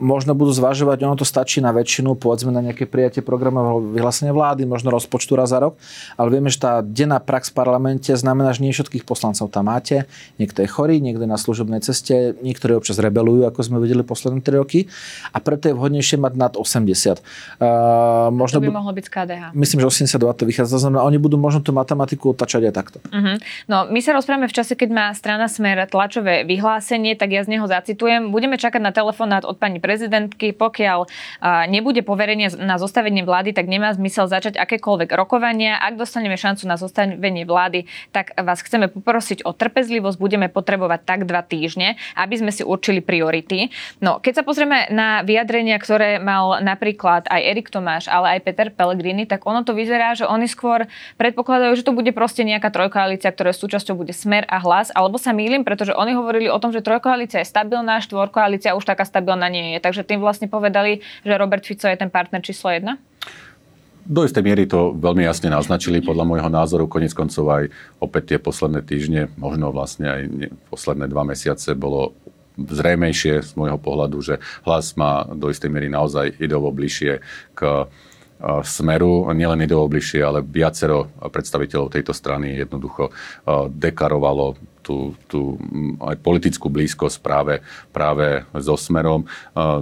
možno 0.00 0.32
budú 0.32 0.50
zvažovať, 0.50 1.04
ono 1.04 1.14
to 1.14 1.28
stačí 1.28 1.60
na 1.60 1.70
väčšinu, 1.70 2.16
povedzme 2.16 2.50
na 2.50 2.64
nejaké 2.64 2.88
prijatie 2.88 3.20
programového 3.20 3.92
vyhlásenia 3.92 4.32
vlády, 4.32 4.64
možno 4.64 4.88
rozpočtu 4.88 5.36
raz 5.36 5.52
za 5.52 5.60
rok, 5.60 5.76
ale 6.16 6.28
vieme, 6.32 6.48
že 6.48 6.58
tá 6.58 6.80
denná 6.80 7.20
prax 7.20 7.52
v 7.52 7.60
parlamente 7.60 8.10
znamená, 8.16 8.56
že 8.56 8.64
nie 8.64 8.72
všetkých 8.72 9.04
poslancov 9.04 9.52
tam 9.52 9.68
máte. 9.68 10.08
Niekto 10.40 10.64
je 10.64 10.68
chorý, 10.72 10.98
niekto 10.98 11.28
je 11.28 11.30
na 11.30 11.38
služobnej 11.38 11.84
ceste, 11.84 12.34
niektorí 12.40 12.74
občas 12.74 12.96
rebelujú, 12.96 13.44
ako 13.46 13.60
sme 13.60 13.78
videli 13.78 14.00
posledné 14.00 14.40
3 14.40 14.60
roky 14.62 14.88
a 15.30 15.38
preto 15.38 15.70
je 15.70 15.74
vhodnejšie 15.76 16.16
mať 16.16 16.32
nad 16.34 16.52
80. 16.56 17.20
Uh, 17.60 18.32
možno 18.32 18.58
to 18.58 18.66
by 18.66 18.72
mohlo 18.72 18.96
byť 18.96 19.04
z 19.04 19.12
KDH. 19.12 19.42
Myslím, 19.52 19.78
že 19.84 19.86
82 20.08 20.40
to 20.40 20.44
vychádza. 20.48 20.80
To 20.80 20.82
znamená, 20.88 21.04
oni 21.04 21.18
budú 21.20 21.36
možno 21.36 21.60
tú 21.60 21.76
matematiku 21.76 22.32
otačať 22.32 22.70
aj 22.70 22.74
takto. 22.74 22.98
Uh-huh. 23.10 23.36
No, 23.68 23.90
my 23.90 24.00
sa 24.00 24.16
rozprávame 24.16 24.48
v 24.48 24.54
čase, 24.56 24.78
keď 24.78 24.88
má 24.88 25.06
strana 25.12 25.50
Smer 25.50 25.82
tlačové 25.90 26.46
vyhlásenie, 26.46 27.18
tak 27.18 27.34
ja 27.34 27.42
z 27.42 27.58
neho 27.58 27.66
zacitujem. 27.66 28.30
Budeme 28.30 28.56
čakať 28.56 28.80
na 28.80 28.94
telefonát 28.94 29.42
od 29.42 29.58
pani 29.58 29.82
prezidentky. 29.90 30.54
Pokiaľ 30.54 31.10
nebude 31.66 32.06
poverenie 32.06 32.46
na 32.54 32.78
zostavenie 32.78 33.26
vlády, 33.26 33.50
tak 33.50 33.66
nemá 33.66 33.90
zmysel 33.90 34.30
začať 34.30 34.54
akékoľvek 34.54 35.10
rokovania. 35.18 35.82
Ak 35.82 35.98
dostaneme 35.98 36.38
šancu 36.38 36.70
na 36.70 36.78
zostavenie 36.78 37.42
vlády, 37.42 37.90
tak 38.14 38.38
vás 38.38 38.62
chceme 38.62 38.86
poprosiť 38.86 39.42
o 39.42 39.50
trpezlivosť. 39.50 40.14
Budeme 40.22 40.46
potrebovať 40.46 41.00
tak 41.02 41.26
dva 41.26 41.42
týždne, 41.42 41.98
aby 42.14 42.38
sme 42.38 42.54
si 42.54 42.62
určili 42.62 43.02
priority. 43.02 43.74
No, 43.98 44.22
keď 44.22 44.40
sa 44.40 44.46
pozrieme 44.46 44.86
na 44.94 45.26
vyjadrenia, 45.26 45.80
ktoré 45.80 46.22
mal 46.22 46.62
napríklad 46.62 47.26
aj 47.26 47.40
Erik 47.40 47.72
Tomáš, 47.72 48.06
ale 48.06 48.38
aj 48.38 48.44
Peter 48.46 48.68
Pellegrini, 48.70 49.24
tak 49.24 49.42
ono 49.48 49.64
to 49.64 49.72
vyzerá, 49.72 50.12
že 50.14 50.28
oni 50.28 50.46
skôr 50.46 50.86
predpokladajú, 51.16 51.72
že 51.74 51.82
to 51.88 51.96
bude 51.96 52.12
proste 52.12 52.44
nejaká 52.44 52.68
trojkoalícia, 52.68 53.32
ktorá 53.32 53.56
súčasťou 53.56 53.96
bude 53.96 54.12
Smer 54.12 54.44
a 54.46 54.60
Hlas, 54.60 54.92
alebo 54.92 55.16
sa 55.16 55.32
mýlim, 55.32 55.64
pretože 55.64 55.96
oni 55.96 56.12
hovorili 56.12 56.52
o 56.52 56.60
tom, 56.60 56.70
že 56.70 56.84
trojkoalícia 56.84 57.40
je 57.40 57.48
stabilná, 57.48 58.04
štvorkoalícia 58.04 58.76
už 58.76 58.84
taká 58.84 59.08
stabilná 59.08 59.48
nie 59.48 59.72
je. 59.74 59.79
Takže 59.80 60.04
tým 60.04 60.20
vlastne 60.20 60.46
povedali, 60.46 61.00
že 61.24 61.34
Robert 61.34 61.64
Fico 61.64 61.88
je 61.88 61.96
ten 61.96 62.12
partner 62.12 62.44
číslo 62.44 62.70
jedna? 62.70 63.00
Do 64.00 64.24
istej 64.24 64.42
miery 64.42 64.64
to 64.68 64.96
veľmi 64.96 65.22
jasne 65.22 65.52
naznačili. 65.52 66.04
Podľa 66.04 66.24
môjho 66.24 66.50
názoru 66.52 66.88
konec 66.88 67.12
koncov 67.12 67.46
aj 67.52 67.64
opäť 68.00 68.34
tie 68.34 68.38
posledné 68.40 68.80
týždne, 68.84 69.32
možno 69.36 69.70
vlastne 69.72 70.06
aj 70.08 70.20
posledné 70.72 71.06
dva 71.08 71.22
mesiace 71.24 71.76
bolo 71.76 72.16
zrejmejšie 72.60 73.40
z 73.40 73.50
môjho 73.56 73.80
pohľadu, 73.80 74.18
že 74.20 74.34
hlas 74.68 74.92
má 74.98 75.24
do 75.28 75.48
istej 75.48 75.72
miery 75.72 75.88
naozaj 75.88 76.36
ideovo 76.36 76.68
bližšie 76.74 77.20
k 77.56 77.60
Smeru, 78.64 79.28
nielen 79.36 79.68
ideobližšie, 79.68 80.20
ale 80.24 80.40
viacero 80.40 81.12
predstaviteľov 81.20 81.92
tejto 81.92 82.16
strany 82.16 82.56
jednoducho 82.56 83.12
deklarovalo 83.68 84.56
tú, 84.90 85.14
tú 85.30 85.40
aj 86.02 86.18
politickú 86.18 86.66
blízkosť 86.66 87.22
práve, 87.22 87.62
práve 87.94 88.42
so 88.58 88.74
Smerom. 88.74 89.22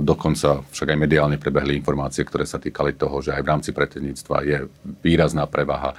Dokonca 0.04 0.60
však 0.68 0.92
aj 0.92 0.98
mediálne 1.00 1.40
prebehli 1.40 1.80
informácie, 1.80 2.28
ktoré 2.28 2.44
sa 2.44 2.60
týkali 2.60 2.92
toho, 2.92 3.24
že 3.24 3.32
aj 3.32 3.40
v 3.40 3.48
rámci 3.48 3.70
predsedníctva 3.72 4.36
je 4.44 4.68
výrazná 5.00 5.48
prevaha 5.48 5.96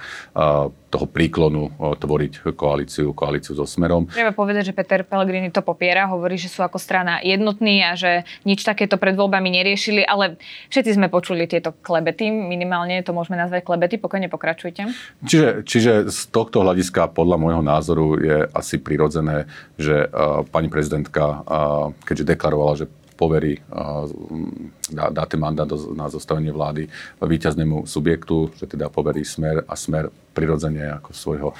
toho 0.90 1.06
príklonu 1.06 1.70
tvoriť 1.78 2.54
koalíciu, 2.54 3.14
koalíciu 3.14 3.54
so 3.54 3.66
Smerom. 3.66 4.06
Treba 4.10 4.34
povedať, 4.34 4.70
že 4.70 4.76
Peter 4.76 5.02
Pellegrini 5.02 5.50
to 5.50 5.62
popiera, 5.62 6.06
hovorí, 6.10 6.38
že 6.38 6.50
sú 6.50 6.62
ako 6.62 6.78
strana 6.78 7.22
jednotní 7.22 7.82
a 7.82 7.94
že 7.94 8.26
nič 8.42 8.62
takéto 8.62 8.98
pred 8.98 9.14
voľbami 9.14 9.54
neriešili, 9.54 10.02
ale 10.02 10.38
všetci 10.70 10.98
sme 10.98 11.06
počuli 11.06 11.46
tieto 11.46 11.74
klebety, 11.74 12.30
minimálne 12.30 13.02
to 13.06 13.14
môžeme 13.14 13.38
nazvať 13.38 13.62
klebety, 13.66 14.02
pokojne 14.02 14.26
pokračujte. 14.26 14.90
Čiže, 15.22 15.62
čiže 15.62 15.92
z 16.10 16.20
tohto 16.34 16.66
hľadiska 16.66 17.14
podľa 17.14 17.36
môjho 17.38 17.62
názoru 17.62 18.18
je 18.18 18.38
asi 18.50 18.82
prirodzené, 19.00 19.48
že 19.80 20.04
uh, 20.04 20.44
pani 20.44 20.68
prezidentka, 20.68 21.24
uh, 21.24 21.96
keďže 22.04 22.36
deklarovala, 22.36 22.84
že 22.84 22.86
poverí, 23.20 23.60
dá, 24.88 25.12
dá 25.12 25.28
ten 25.28 25.36
mandát 25.36 25.68
na 25.92 26.08
zostavenie 26.08 26.48
vlády 26.56 26.88
víťaznému 27.20 27.84
subjektu, 27.84 28.48
že 28.56 28.64
teda 28.64 28.88
poverí 28.88 29.28
smer 29.28 29.60
a 29.68 29.76
smer 29.76 30.08
prirodzene 30.32 30.88
ako 30.96 31.10
svojho 31.12 31.52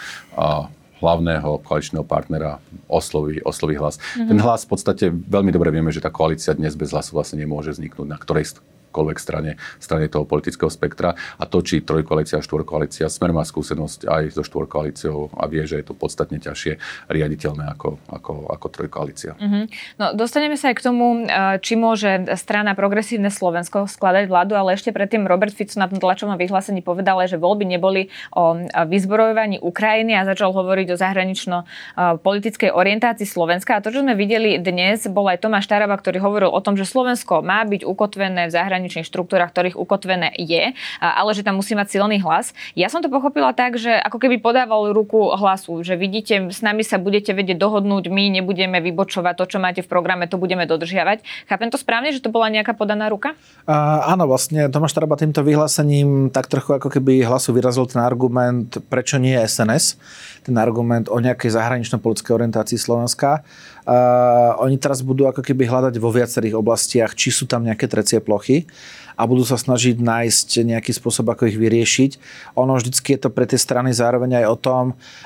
hlavného 1.04 1.60
koaličného 1.60 2.04
partnera 2.08 2.64
osloví, 2.88 3.44
osloví 3.44 3.76
hlas. 3.76 4.00
Mm-hmm. 4.00 4.28
Ten 4.32 4.38
hlas 4.40 4.64
v 4.64 4.70
podstate 4.72 5.04
veľmi 5.12 5.52
dobre 5.52 5.68
vieme, 5.68 5.92
že 5.92 6.00
tá 6.00 6.08
koalícia 6.08 6.56
dnes 6.56 6.72
bez 6.76 6.96
hlasu 6.96 7.12
vlastne 7.12 7.44
nemôže 7.44 7.76
vzniknúť 7.76 8.08
na 8.08 8.16
ktorej 8.16 8.56
akékoľvek 8.90 9.18
strane, 9.22 9.54
strane 9.78 10.10
toho 10.10 10.26
politického 10.26 10.66
spektra. 10.66 11.14
A 11.38 11.46
to, 11.46 11.62
či 11.62 11.86
trojkoalícia 11.86 12.42
štvorkoalícia, 12.42 13.06
Smer 13.06 13.30
má 13.30 13.46
skúsenosť 13.46 14.10
aj 14.10 14.22
so 14.34 14.42
štvorkoalíciou 14.42 15.38
a 15.38 15.46
vie, 15.46 15.62
že 15.62 15.78
je 15.78 15.86
to 15.86 15.94
podstatne 15.94 16.42
ťažšie 16.42 17.06
riaditeľné 17.06 17.70
ako, 17.78 18.02
ako, 18.10 18.50
ako 18.50 18.66
trojkoalícia. 18.66 19.38
Mm-hmm. 19.38 19.64
No, 20.02 20.06
dostaneme 20.18 20.58
sa 20.58 20.74
aj 20.74 20.82
k 20.82 20.84
tomu, 20.90 21.22
e, 21.22 21.62
či 21.62 21.78
môže 21.78 22.34
strana 22.34 22.74
Progresívne 22.74 23.30
Slovensko 23.30 23.86
skladať 23.86 24.26
vládu, 24.26 24.58
ale 24.58 24.74
ešte 24.74 24.90
predtým 24.90 25.28
Robert 25.30 25.54
Fico 25.54 25.78
na 25.78 25.86
tom 25.86 26.02
tlačovom 26.02 26.34
vyhlásení 26.34 26.82
povedal, 26.82 27.22
že 27.28 27.36
voľby 27.36 27.68
neboli 27.68 28.08
o 28.32 28.56
vyzbrojovaní 28.66 29.60
Ukrajiny 29.60 30.16
a 30.16 30.24
začal 30.24 30.56
hovoriť 30.56 30.88
o 30.90 30.96
zahranično-politickej 30.96 32.72
orientácii 32.72 33.28
Slovenska. 33.28 33.76
A 33.76 33.84
to, 33.84 33.92
čo 33.92 34.00
sme 34.00 34.16
videli 34.16 34.56
dnes, 34.56 35.04
bol 35.12 35.28
aj 35.28 35.44
Tomáš 35.44 35.68
Taraba, 35.68 36.00
ktorý 36.00 36.16
hovoril 36.24 36.48
o 36.48 36.60
tom, 36.64 36.80
že 36.80 36.88
Slovensko 36.88 37.44
má 37.44 37.60
byť 37.68 37.84
ukotvené 37.84 38.48
v 38.48 38.54
zahraničí 38.56 38.79
zahraničných 38.80 39.04
štruktúrach, 39.04 39.52
ktorých 39.52 39.76
ukotvené 39.76 40.32
je, 40.40 40.72
ale 41.04 41.30
že 41.36 41.44
tam 41.44 41.60
musí 41.60 41.76
mať 41.76 42.00
silný 42.00 42.16
hlas. 42.24 42.56
Ja 42.72 42.88
som 42.88 43.04
to 43.04 43.12
pochopila 43.12 43.52
tak, 43.52 43.76
že 43.76 43.92
ako 43.92 44.16
keby 44.16 44.40
podával 44.40 44.96
ruku 44.96 45.28
hlasu, 45.36 45.84
že 45.84 46.00
vidíte, 46.00 46.48
s 46.48 46.64
nami 46.64 46.80
sa 46.80 46.96
budete 46.96 47.36
vedieť 47.36 47.60
dohodnúť, 47.60 48.08
my 48.08 48.40
nebudeme 48.40 48.80
vybočovať 48.80 49.36
to, 49.36 49.44
čo 49.52 49.58
máte 49.60 49.84
v 49.84 49.88
programe, 49.92 50.24
to 50.24 50.40
budeme 50.40 50.64
dodržiavať. 50.64 51.20
Chápem 51.44 51.68
to 51.68 51.76
správne, 51.76 52.08
že 52.08 52.24
to 52.24 52.32
bola 52.32 52.48
nejaká 52.48 52.72
podaná 52.72 53.12
ruka? 53.12 53.36
Uh, 53.68 54.00
áno, 54.08 54.24
vlastne 54.24 54.72
Tomáš 54.72 54.96
Taraba 54.96 55.20
týmto 55.20 55.44
vyhlásením 55.44 56.32
tak 56.32 56.48
trochu 56.48 56.80
ako 56.80 56.88
keby 56.88 57.20
hlasu 57.28 57.52
vyrazil 57.52 57.84
ten 57.84 58.00
argument, 58.00 58.80
prečo 58.88 59.20
nie 59.20 59.36
SNS, 59.36 60.00
ten 60.48 60.56
argument 60.56 61.12
o 61.12 61.20
nejakej 61.20 61.52
zahranično-politickej 61.52 62.32
orientácii 62.32 62.80
Slovenska. 62.80 63.44
Uh, 63.90 64.54
oni 64.62 64.78
teraz 64.78 65.02
budú 65.02 65.26
ako 65.26 65.42
keby 65.42 65.66
hľadať 65.66 65.98
vo 65.98 66.14
viacerých 66.14 66.54
oblastiach, 66.54 67.10
či 67.18 67.34
sú 67.34 67.50
tam 67.50 67.66
nejaké 67.66 67.90
trecie 67.90 68.22
plochy 68.22 68.70
a 69.18 69.26
budú 69.26 69.42
sa 69.42 69.58
snažiť 69.58 69.98
nájsť 69.98 70.62
nejaký 70.62 70.94
spôsob, 70.94 71.28
ako 71.34 71.50
ich 71.50 71.58
vyriešiť. 71.58 72.10
Ono 72.54 72.78
vždycky 72.78 73.18
je 73.18 73.26
to 73.26 73.34
pre 73.34 73.50
tie 73.50 73.58
strany 73.58 73.90
zároveň 73.90 74.40
aj 74.40 74.46
o 74.46 74.56
tom, 74.56 74.84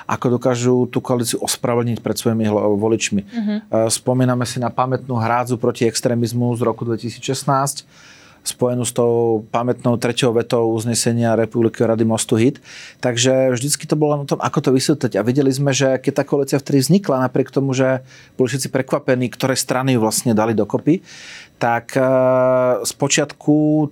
ako 0.08 0.40
dokážu 0.40 0.88
tú 0.88 1.04
koalíciu 1.04 1.44
ospravedlniť 1.44 2.00
pred 2.00 2.16
svojimi 2.16 2.48
voličmi. 2.74 3.22
Uh-huh. 3.22 3.86
Spomíname 3.92 4.48
si 4.48 4.58
na 4.58 4.72
pamätnú 4.72 5.14
hrádzu 5.14 5.60
proti 5.60 5.86
extrémizmu 5.86 6.56
z 6.58 6.60
roku 6.66 6.82
2016 6.82 7.86
spojenú 8.44 8.84
s 8.84 8.92
tou 8.92 9.42
pamätnou 9.48 9.96
treťou 9.96 10.36
vetou 10.36 10.68
uznesenia 10.76 11.32
Republiky 11.32 11.80
Rady 11.80 12.04
Mostu 12.04 12.36
Hit. 12.36 12.60
Takže 13.00 13.56
vždycky 13.56 13.88
to 13.88 13.96
bolo 13.96 14.20
o 14.20 14.28
tom, 14.28 14.36
ako 14.38 14.68
to 14.68 14.70
vysvetliť. 14.76 15.16
A 15.16 15.24
videli 15.24 15.48
sme, 15.48 15.72
že 15.72 15.96
keď 15.96 16.12
tá 16.20 16.24
koalícia 16.28 16.60
vtedy 16.60 16.84
vznikla, 16.84 17.24
napriek 17.24 17.48
tomu, 17.48 17.72
že 17.72 18.04
boli 18.36 18.52
všetci 18.52 18.68
prekvapení, 18.68 19.32
ktoré 19.32 19.56
strany 19.56 19.96
ju 19.96 20.04
vlastne 20.04 20.36
dali 20.36 20.52
dokopy, 20.52 21.00
tak 21.56 21.96
z 22.84 22.92
e, 22.92 23.24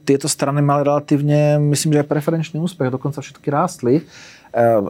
tieto 0.04 0.28
strany 0.28 0.60
mali 0.60 0.84
relatívne, 0.84 1.56
myslím, 1.72 1.96
že 1.96 2.04
aj 2.04 2.12
preferenčný 2.12 2.60
úspech, 2.60 2.92
dokonca 2.92 3.24
všetky 3.24 3.48
rástli. 3.48 4.04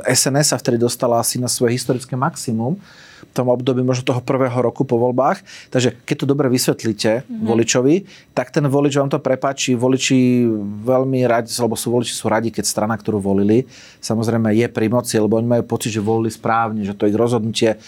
SNS 0.02 0.46
e, 0.46 0.50
sa 0.50 0.56
vtedy 0.58 0.82
dostala 0.82 1.22
asi 1.22 1.38
na 1.38 1.46
svoje 1.46 1.78
historické 1.78 2.18
maximum 2.18 2.74
tom 3.30 3.48
období 3.48 3.86
možno 3.86 4.02
toho 4.02 4.20
prvého 4.20 4.58
roku 4.58 4.82
po 4.82 4.98
voľbách. 4.98 5.42
Takže 5.70 5.94
keď 6.02 6.16
to 6.22 6.26
dobre 6.26 6.50
vysvetlíte 6.50 7.22
mm-hmm. 7.22 7.46
voličovi, 7.46 7.94
tak 8.34 8.50
ten 8.50 8.66
volič 8.66 8.98
vám 8.98 9.10
to 9.10 9.22
prepáči. 9.22 9.78
Voliči 9.78 10.46
veľmi 10.82 11.22
radi, 11.24 11.54
alebo 11.62 11.78
sú 11.78 11.94
voliči 11.94 12.12
sú 12.12 12.26
radi, 12.26 12.50
keď 12.50 12.64
strana, 12.66 12.94
ktorú 12.98 13.22
volili, 13.22 13.64
samozrejme 14.02 14.50
je 14.52 14.66
pri 14.66 14.86
moci, 14.90 15.16
lebo 15.16 15.38
oni 15.38 15.48
majú 15.48 15.64
pocit, 15.66 15.94
že 15.94 16.02
volili 16.02 16.28
správne, 16.28 16.82
že 16.82 16.98
to 16.98 17.06
ich 17.06 17.16
rozhodnutie 17.16 17.78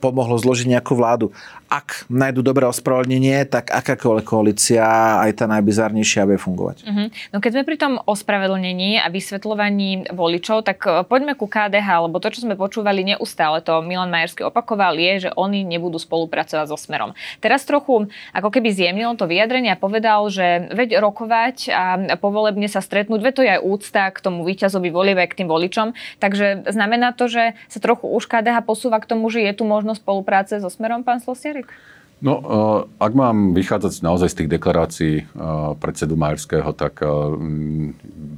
pomohlo 0.00 0.40
zložiť 0.40 0.66
nejakú 0.72 0.96
vládu 0.96 1.30
ak 1.70 2.10
nájdu 2.10 2.42
dobré 2.42 2.66
ospravedlnenie, 2.66 3.46
tak 3.46 3.70
akákoľvek 3.70 4.26
koalícia, 4.26 4.82
aj 5.22 5.38
tá 5.38 5.46
najbizarnejšia, 5.46 6.26
bude 6.26 6.42
fungovať. 6.42 6.82
Uh-huh. 6.82 7.06
No 7.30 7.38
keď 7.38 7.50
sme 7.54 7.64
pri 7.64 7.76
tom 7.78 8.02
ospravedlnení 8.02 8.98
a 8.98 9.06
vysvetľovaní 9.06 10.10
voličov, 10.10 10.66
tak 10.66 10.82
e, 10.82 11.06
poďme 11.06 11.38
ku 11.38 11.46
KDH, 11.46 12.10
lebo 12.10 12.18
to, 12.18 12.34
čo 12.34 12.42
sme 12.42 12.58
počúvali 12.58 13.06
neustále, 13.14 13.62
to 13.62 13.78
Milan 13.86 14.10
Majersky 14.10 14.42
opakoval, 14.42 14.98
je, 14.98 15.30
že 15.30 15.36
oni 15.38 15.62
nebudú 15.62 16.02
spolupracovať 16.02 16.66
so 16.66 16.74
Smerom. 16.74 17.14
Teraz 17.38 17.62
trochu 17.62 18.10
ako 18.34 18.50
keby 18.50 18.74
zjemnil 18.74 19.14
to 19.14 19.30
vyjadrenie 19.30 19.70
a 19.70 19.78
povedal, 19.78 20.26
že 20.26 20.74
veď 20.74 20.98
rokovať 20.98 21.70
a 21.70 21.82
povolebne 22.18 22.66
sa 22.66 22.82
stretnúť, 22.82 23.22
veď 23.22 23.32
to 23.38 23.46
je 23.46 23.50
aj 23.54 23.62
úcta 23.62 24.02
k 24.10 24.18
tomu 24.18 24.42
víťazovi 24.42 24.90
volieve, 24.90 25.22
k 25.22 25.38
tým 25.38 25.46
voličom. 25.46 25.94
Takže 26.18 26.66
znamená 26.66 27.14
to, 27.14 27.30
že 27.30 27.54
sa 27.70 27.78
trochu 27.78 28.10
už 28.10 28.26
KDH 28.26 28.66
posúva 28.66 28.98
k 28.98 29.06
tomu, 29.06 29.30
že 29.30 29.46
je 29.46 29.54
tu 29.54 29.62
možnosť 29.90 30.06
spolupráce 30.06 30.54
so 30.62 30.70
Smerom, 30.70 31.02
pán 31.02 31.18
Slosiari? 31.18 31.66
Erik? 31.66 31.74
No, 32.20 32.36
uh, 32.38 32.80
ak 33.00 33.12
mám 33.16 33.56
vychádzať 33.56 34.04
naozaj 34.06 34.28
z 34.30 34.36
tých 34.44 34.52
deklarácií 34.54 35.14
uh, 35.24 35.72
predsedu 35.80 36.14
Majerského, 36.14 36.70
tak 36.76 37.02
uh, 37.02 37.32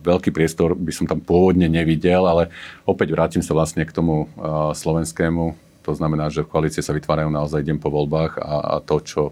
veľký 0.00 0.32
priestor 0.32 0.72
by 0.72 0.94
som 0.94 1.04
tam 1.04 1.20
pôvodne 1.20 1.68
nevidel, 1.68 2.24
ale 2.24 2.48
opäť 2.88 3.12
vrátim 3.12 3.42
sa 3.44 3.52
vlastne 3.52 3.84
k 3.84 3.92
tomu 3.92 4.32
slovenskému. 4.72 5.58
To 5.82 5.92
znamená, 5.98 6.30
že 6.30 6.46
v 6.46 6.50
koalície 6.54 6.78
sa 6.78 6.94
vytvárajú 6.94 7.26
naozaj 7.26 7.66
deň 7.66 7.82
po 7.82 7.90
voľbách 7.90 8.38
a, 8.38 8.78
a 8.78 8.80
to, 8.80 9.02
čo 9.02 9.22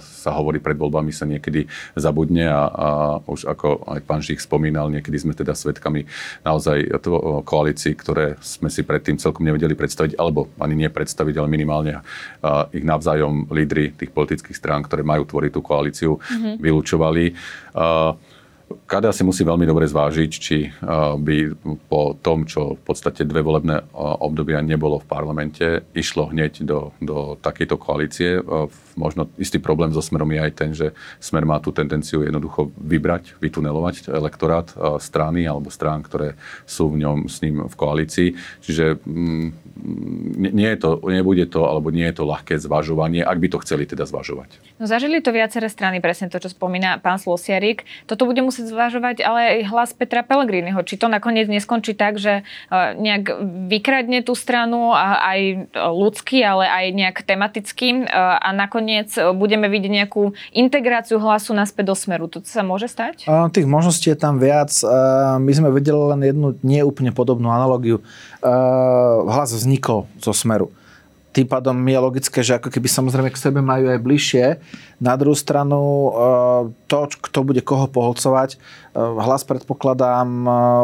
sa 0.00 0.30
hovorí 0.36 0.60
pred 0.60 0.76
voľbami, 0.76 1.10
sa 1.12 1.24
niekedy 1.24 1.66
zabudne 1.96 2.48
a, 2.48 2.62
a 2.68 2.88
už 3.24 3.48
ako 3.48 3.88
aj 3.88 4.00
pán 4.04 4.20
Žich 4.20 4.44
spomínal, 4.44 4.92
niekedy 4.92 5.16
sme 5.18 5.32
teda 5.32 5.56
svetkami 5.56 6.04
naozaj 6.44 7.02
to, 7.02 7.42
koalícií, 7.42 7.96
ktoré 7.96 8.36
sme 8.40 8.68
si 8.68 8.84
predtým 8.84 9.16
celkom 9.16 9.44
nevedeli 9.44 9.72
predstaviť, 9.72 10.16
alebo 10.20 10.52
ani 10.60 10.86
nie 10.86 10.90
predstaviť, 10.92 11.34
ale 11.40 11.48
minimálne 11.48 11.92
a, 11.98 12.02
ich 12.70 12.84
navzájom 12.84 13.48
lídry 13.50 13.96
tých 13.96 14.12
politických 14.12 14.56
strán, 14.56 14.84
ktoré 14.84 15.02
majú 15.02 15.24
tvoriť 15.24 15.52
tú 15.52 15.60
koalíciu, 15.64 16.12
mm-hmm. 16.16 16.54
vylúčovali. 16.60 17.24
A, 17.76 18.14
KDA 18.86 19.12
si 19.12 19.24
musí 19.24 19.42
veľmi 19.42 19.64
dobre 19.64 19.88
zvážiť, 19.88 20.30
či 20.30 20.68
eh, 20.68 20.72
by 21.16 21.36
po 21.88 22.16
tom, 22.18 22.44
čo 22.48 22.76
v 22.78 22.82
podstate 22.82 23.24
dve 23.24 23.44
volebné 23.44 23.76
eh, 23.80 23.84
obdobia 23.96 24.60
nebolo 24.64 25.00
v 25.00 25.08
parlamente, 25.08 25.86
išlo 25.92 26.30
hneď 26.30 26.64
do, 26.64 26.92
do 27.00 27.34
takejto 27.40 27.76
koalície. 27.76 28.30
Eh, 28.38 28.44
možno 28.96 29.28
istý 29.40 29.58
problém 29.58 29.92
so 29.92 30.04
Smerom 30.04 30.30
je 30.32 30.40
aj 30.40 30.52
ten, 30.52 30.70
že 30.76 30.92
Smer 31.20 31.44
má 31.48 31.58
tú 31.58 31.72
tendenciu 31.72 32.24
jednoducho 32.24 32.72
vybrať, 32.76 33.40
vytunelovať 33.40 34.12
elektorát 34.12 34.68
strany 35.00 35.48
alebo 35.48 35.72
strán, 35.72 36.04
ktoré 36.04 36.36
sú 36.68 36.92
v 36.92 37.00
ňom 37.00 37.24
s 37.24 37.40
ním 37.40 37.64
v 37.64 37.74
koalícii. 37.74 38.28
Čiže 38.60 39.00
mm, 39.00 39.46
nie 40.36 40.68
je 40.68 40.78
to, 40.78 41.00
nebude 41.08 41.48
to, 41.48 41.64
alebo 41.64 41.88
nie 41.88 42.04
je 42.12 42.20
to 42.20 42.24
ľahké 42.28 42.60
zvažovanie, 42.60 43.24
ak 43.24 43.38
by 43.40 43.48
to 43.48 43.58
chceli 43.64 43.88
teda 43.88 44.04
zvažovať. 44.04 44.60
No 44.76 44.84
zažili 44.84 45.24
to 45.24 45.32
viaceré 45.32 45.66
strany, 45.72 45.98
presne 45.98 46.28
to, 46.28 46.38
čo 46.38 46.52
spomína 46.52 47.00
pán 47.00 47.16
Slosiarik. 47.16 47.88
Toto 48.04 48.28
bude 48.28 48.44
musieť 48.44 48.61
musieť 48.62 48.70
zvažovať 48.70 49.16
ale 49.26 49.40
aj 49.42 49.58
hlas 49.74 49.90
Petra 49.90 50.22
Pellegriniho. 50.22 50.78
Či 50.86 50.94
to 51.02 51.10
nakoniec 51.10 51.50
neskončí 51.50 51.98
tak, 51.98 52.22
že 52.22 52.46
e, 52.70 52.74
nejak 52.94 53.42
vykradne 53.66 54.22
tú 54.22 54.38
stranu 54.38 54.94
aj 54.94 55.70
ľudský, 55.74 56.46
ale 56.46 56.70
aj 56.70 56.84
nejak 56.94 57.16
tematicky 57.26 58.06
e, 58.06 58.14
a 58.14 58.48
nakoniec 58.54 59.10
budeme 59.34 59.66
vidieť 59.66 59.92
nejakú 60.06 60.38
integráciu 60.54 61.18
hlasu 61.18 61.50
naspäť 61.58 61.90
do 61.90 61.96
smeru. 61.98 62.30
To 62.30 62.38
sa 62.46 62.62
môže 62.62 62.86
stať? 62.86 63.26
Tých 63.26 63.66
možností 63.66 64.14
je 64.14 64.18
tam 64.18 64.38
viac. 64.38 64.70
My 65.42 65.52
sme 65.52 65.74
vedeli 65.74 65.98
len 65.98 66.20
jednu 66.22 66.54
neúplne 66.62 67.10
podobnú 67.10 67.50
analogiu. 67.50 68.04
Hlas 69.26 69.50
vznikol 69.50 70.06
zo 70.22 70.30
smeru 70.30 70.70
tým 71.32 71.48
pádom 71.48 71.72
je 71.80 71.98
logické, 71.98 72.44
že 72.44 72.60
ako 72.60 72.68
keby 72.68 72.92
samozrejme 72.92 73.32
k 73.32 73.40
sebe 73.40 73.64
majú 73.64 73.88
aj 73.88 74.04
bližšie. 74.04 74.44
Na 75.00 75.16
druhú 75.16 75.32
stranu 75.32 76.12
to, 76.86 76.96
kto 77.08 77.38
bude 77.40 77.64
koho 77.64 77.88
poholcovať, 77.88 78.60
hlas 78.94 79.42
predpokladám 79.48 80.28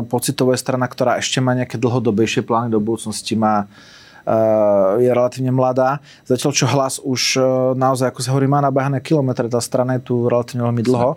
pocitová 0.08 0.56
strana, 0.56 0.88
ktorá 0.88 1.20
ešte 1.20 1.44
má 1.44 1.52
nejaké 1.52 1.76
dlhodobejšie 1.76 2.48
plány 2.48 2.72
do 2.72 2.80
budúcnosti, 2.80 3.36
má 3.36 3.68
je 5.00 5.08
relatívne 5.08 5.48
mladá. 5.48 6.04
Zatiaľ, 6.28 6.52
čo 6.52 6.68
hlas 6.68 7.00
už 7.00 7.40
naozaj, 7.76 8.12
ako 8.12 8.20
sa 8.20 8.32
hovorí, 8.36 8.44
má 8.44 8.60
nabehané 8.60 9.00
kilometre, 9.00 9.48
tá 9.48 9.60
strana 9.60 9.96
je 9.96 10.08
tu 10.08 10.28
relatívne 10.28 10.68
veľmi 10.68 10.84
dlho. 10.84 11.16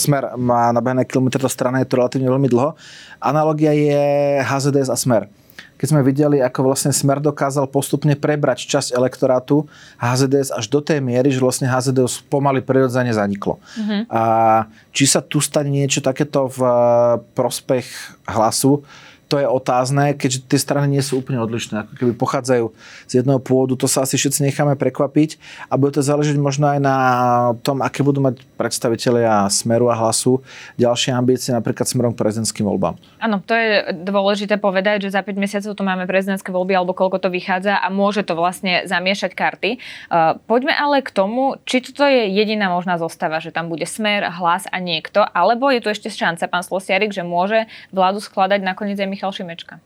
Smer 0.00 0.32
má 0.40 0.72
nabehané 0.72 1.04
kilometre, 1.04 1.40
tá 1.40 1.52
strana 1.52 1.84
je 1.84 1.88
tu 1.88 2.00
relatívne 2.00 2.24
veľmi 2.24 2.48
dlho. 2.48 2.72
Analogia 3.20 3.76
je 3.76 4.00
HZDS 4.44 4.88
a 4.88 4.96
Smer 4.96 5.28
keď 5.78 5.86
sme 5.94 6.02
videli, 6.02 6.42
ako 6.42 6.66
vlastne 6.66 6.90
Smer 6.90 7.22
dokázal 7.22 7.70
postupne 7.70 8.18
prebrať 8.18 8.66
časť 8.66 8.98
elektorátu 8.98 9.70
HZDS 10.02 10.50
až 10.50 10.66
do 10.66 10.82
tej 10.82 10.98
miery, 10.98 11.30
že 11.30 11.38
vlastne 11.38 11.70
HZDS 11.70 12.26
pomaly 12.26 12.60
prirodzene 12.60 13.14
zaniklo. 13.14 13.62
Uh-huh. 13.62 14.02
A 14.10 14.22
či 14.90 15.06
sa 15.06 15.22
tu 15.22 15.38
stane 15.38 15.70
niečo 15.70 16.02
takéto 16.02 16.50
v 16.50 16.60
prospech 17.38 17.86
hlasu, 18.26 18.82
to 19.28 19.36
je 19.36 19.44
otázne, 19.44 20.16
keďže 20.16 20.48
tie 20.48 20.56
strany 20.56 20.88
nie 20.88 21.04
sú 21.04 21.20
úplne 21.20 21.38
odlišné. 21.44 21.84
Ako 21.84 21.92
keby 22.00 22.12
pochádzajú 22.16 22.72
z 23.04 23.12
jedného 23.20 23.36
pôvodu, 23.38 23.76
to 23.76 23.84
sa 23.84 24.08
asi 24.08 24.16
všetci 24.16 24.40
necháme 24.48 24.72
prekvapiť 24.80 25.36
a 25.68 25.76
bude 25.76 25.92
to 25.92 26.02
záležiť 26.02 26.40
možno 26.40 26.72
aj 26.72 26.80
na 26.80 26.96
tom, 27.60 27.84
aké 27.84 28.00
budú 28.00 28.24
mať 28.24 28.40
predstavitelia 28.56 29.44
Smeru 29.52 29.92
a 29.92 29.96
Hlasu 30.00 30.40
ďalšie 30.80 31.12
ambície, 31.12 31.52
napríklad 31.52 31.84
smerom 31.84 32.16
k 32.16 32.24
prezidentským 32.24 32.64
voľbám. 32.64 32.96
Áno, 33.20 33.44
to 33.44 33.52
je 33.52 33.92
dôležité 34.00 34.56
povedať, 34.56 35.04
že 35.04 35.12
za 35.12 35.20
5 35.20 35.36
mesiacov 35.36 35.76
tu 35.76 35.82
máme 35.84 36.08
prezidentské 36.08 36.48
voľby 36.48 36.72
alebo 36.72 36.96
koľko 36.96 37.20
to 37.20 37.28
vychádza 37.28 37.76
a 37.76 37.86
môže 37.92 38.24
to 38.24 38.32
vlastne 38.32 38.88
zamiešať 38.88 39.36
karty. 39.36 39.70
Uh, 40.08 40.40
poďme 40.48 40.72
ale 40.72 41.04
k 41.04 41.12
tomu, 41.12 41.60
či 41.68 41.84
toto 41.84 42.08
je 42.08 42.32
jediná 42.32 42.72
možná 42.72 42.96
zostava, 42.96 43.44
že 43.44 43.52
tam 43.52 43.68
bude 43.68 43.84
Smer, 43.84 44.24
Hlas 44.32 44.64
a 44.72 44.80
niekto, 44.80 45.20
alebo 45.20 45.68
je 45.68 45.84
tu 45.84 45.92
ešte 45.92 46.08
šanca, 46.08 46.48
pán 46.48 46.64
Slosiarik, 46.64 47.12
že 47.12 47.20
môže 47.20 47.68
vládu 47.92 48.24
skladať 48.24 48.64
nakoniec 48.64 48.96
aj 48.96 49.17
Michal 49.18 49.34
Šimečka? 49.34 49.82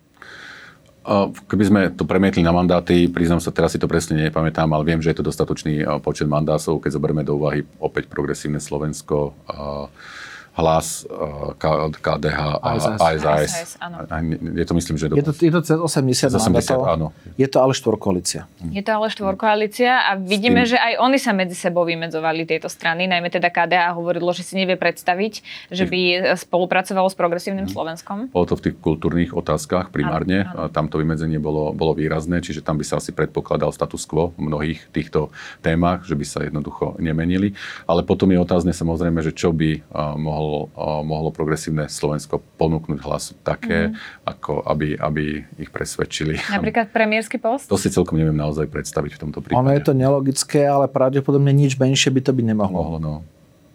Keby 1.49 1.65
sme 1.65 1.81
to 1.97 2.05
premietli 2.05 2.45
na 2.45 2.53
mandáty, 2.53 3.09
priznám 3.09 3.41
sa, 3.41 3.49
teraz 3.49 3.73
si 3.73 3.81
to 3.81 3.89
presne 3.89 4.29
nepamätám, 4.29 4.69
ale 4.71 4.85
viem, 4.85 5.01
že 5.01 5.11
je 5.11 5.19
to 5.19 5.27
dostatočný 5.33 5.89
počet 6.05 6.29
mandátov, 6.29 6.85
keď 6.85 7.01
zoberieme 7.01 7.25
do 7.25 7.41
úvahy 7.41 7.65
opäť 7.81 8.13
progresívne 8.13 8.61
Slovensko. 8.61 9.33
Hlas, 10.53 11.09
KDH 11.97 12.41
a 12.61 12.77
ASAS. 12.77 13.81
Je 14.53 14.67
to 14.69 14.75
myslím, 14.77 15.01
že... 15.01 15.09
Je 15.09 15.25
to, 15.25 15.33
je 15.33 15.49
to 15.49 15.61
cez 15.65 15.79
80, 15.81 16.29
80 16.29 16.77
áno. 16.85 17.17
Je 17.41 17.49
to 17.49 17.65
ale 17.65 17.73
štvorkoalícia. 17.73 18.45
Je 18.69 18.85
to 18.85 18.93
ale 18.93 19.09
štvorkoalícia 19.09 20.13
a 20.13 20.21
vidíme, 20.21 20.69
že 20.69 20.77
aj 20.77 21.01
oni 21.01 21.17
sa 21.17 21.33
medzi 21.33 21.57
sebou 21.57 21.89
vymedzovali 21.89 22.45
tieto 22.45 22.69
strany, 22.69 23.09
najmä 23.09 23.33
teda 23.33 23.49
KDH 23.49 23.97
hovorilo, 23.97 24.29
že 24.37 24.45
si 24.45 24.61
nevie 24.61 24.77
predstaviť, 24.77 25.33
že 25.73 25.89
by 25.89 26.01
spolupracovalo 26.37 27.09
s 27.09 27.17
progresívnym 27.17 27.65
hmm. 27.71 27.73
Slovenskom. 27.73 28.17
Bolo 28.29 28.45
to 28.45 28.61
v 28.61 28.69
tých 28.69 28.77
kultúrnych 28.77 29.33
otázkach 29.33 29.89
primárne. 29.89 30.45
Áno, 30.53 30.69
áno. 30.69 30.73
Tam 30.73 30.93
to 30.93 31.01
vymedzenie 31.01 31.41
bolo, 31.41 31.73
bolo 31.73 31.97
výrazné, 31.97 32.45
čiže 32.45 32.61
tam 32.61 32.77
by 32.77 32.85
sa 32.85 33.01
asi 33.01 33.17
predpokladal 33.17 33.73
status 33.73 34.05
quo 34.05 34.37
v 34.37 34.53
mnohých 34.53 34.85
týchto 34.93 35.33
témach, 35.65 36.05
že 36.05 36.13
by 36.13 36.25
sa 36.29 36.45
jednoducho 36.45 37.01
nemenili. 37.01 37.57
Ale 37.89 38.05
potom 38.05 38.29
je 38.29 38.37
otázne 38.37 38.77
samozrejme, 38.77 39.25
že 39.25 39.33
čo 39.33 39.57
by 39.57 39.81
mohol 40.21 40.42
mohlo, 40.43 41.03
mohlo 41.07 41.31
progresívne 41.31 41.87
Slovensko 41.87 42.43
ponúknuť 42.59 42.99
hlasu 43.03 43.33
také, 43.47 43.91
mm. 43.91 44.27
ako 44.27 44.67
aby, 44.67 44.99
aby 44.99 45.25
ich 45.59 45.71
presvedčili. 45.71 46.39
Napríklad 46.51 46.91
premiérsky 46.91 47.39
post? 47.39 47.71
To 47.71 47.79
si 47.79 47.89
celkom 47.89 48.19
neviem 48.19 48.37
naozaj 48.37 48.67
predstaviť 48.69 49.17
v 49.17 49.21
tomto 49.29 49.39
prípade. 49.41 49.63
Ono 49.63 49.71
je 49.73 49.83
to 49.83 49.95
nelogické, 49.95 50.67
ale 50.67 50.91
pravdepodobne 50.91 51.55
nič 51.55 51.79
menšie 51.79 52.11
by 52.11 52.21
to 52.21 52.33
byť 52.35 52.45
nemohlo. 52.45 52.79
Mohlo, 52.83 52.99
no. 52.99 53.15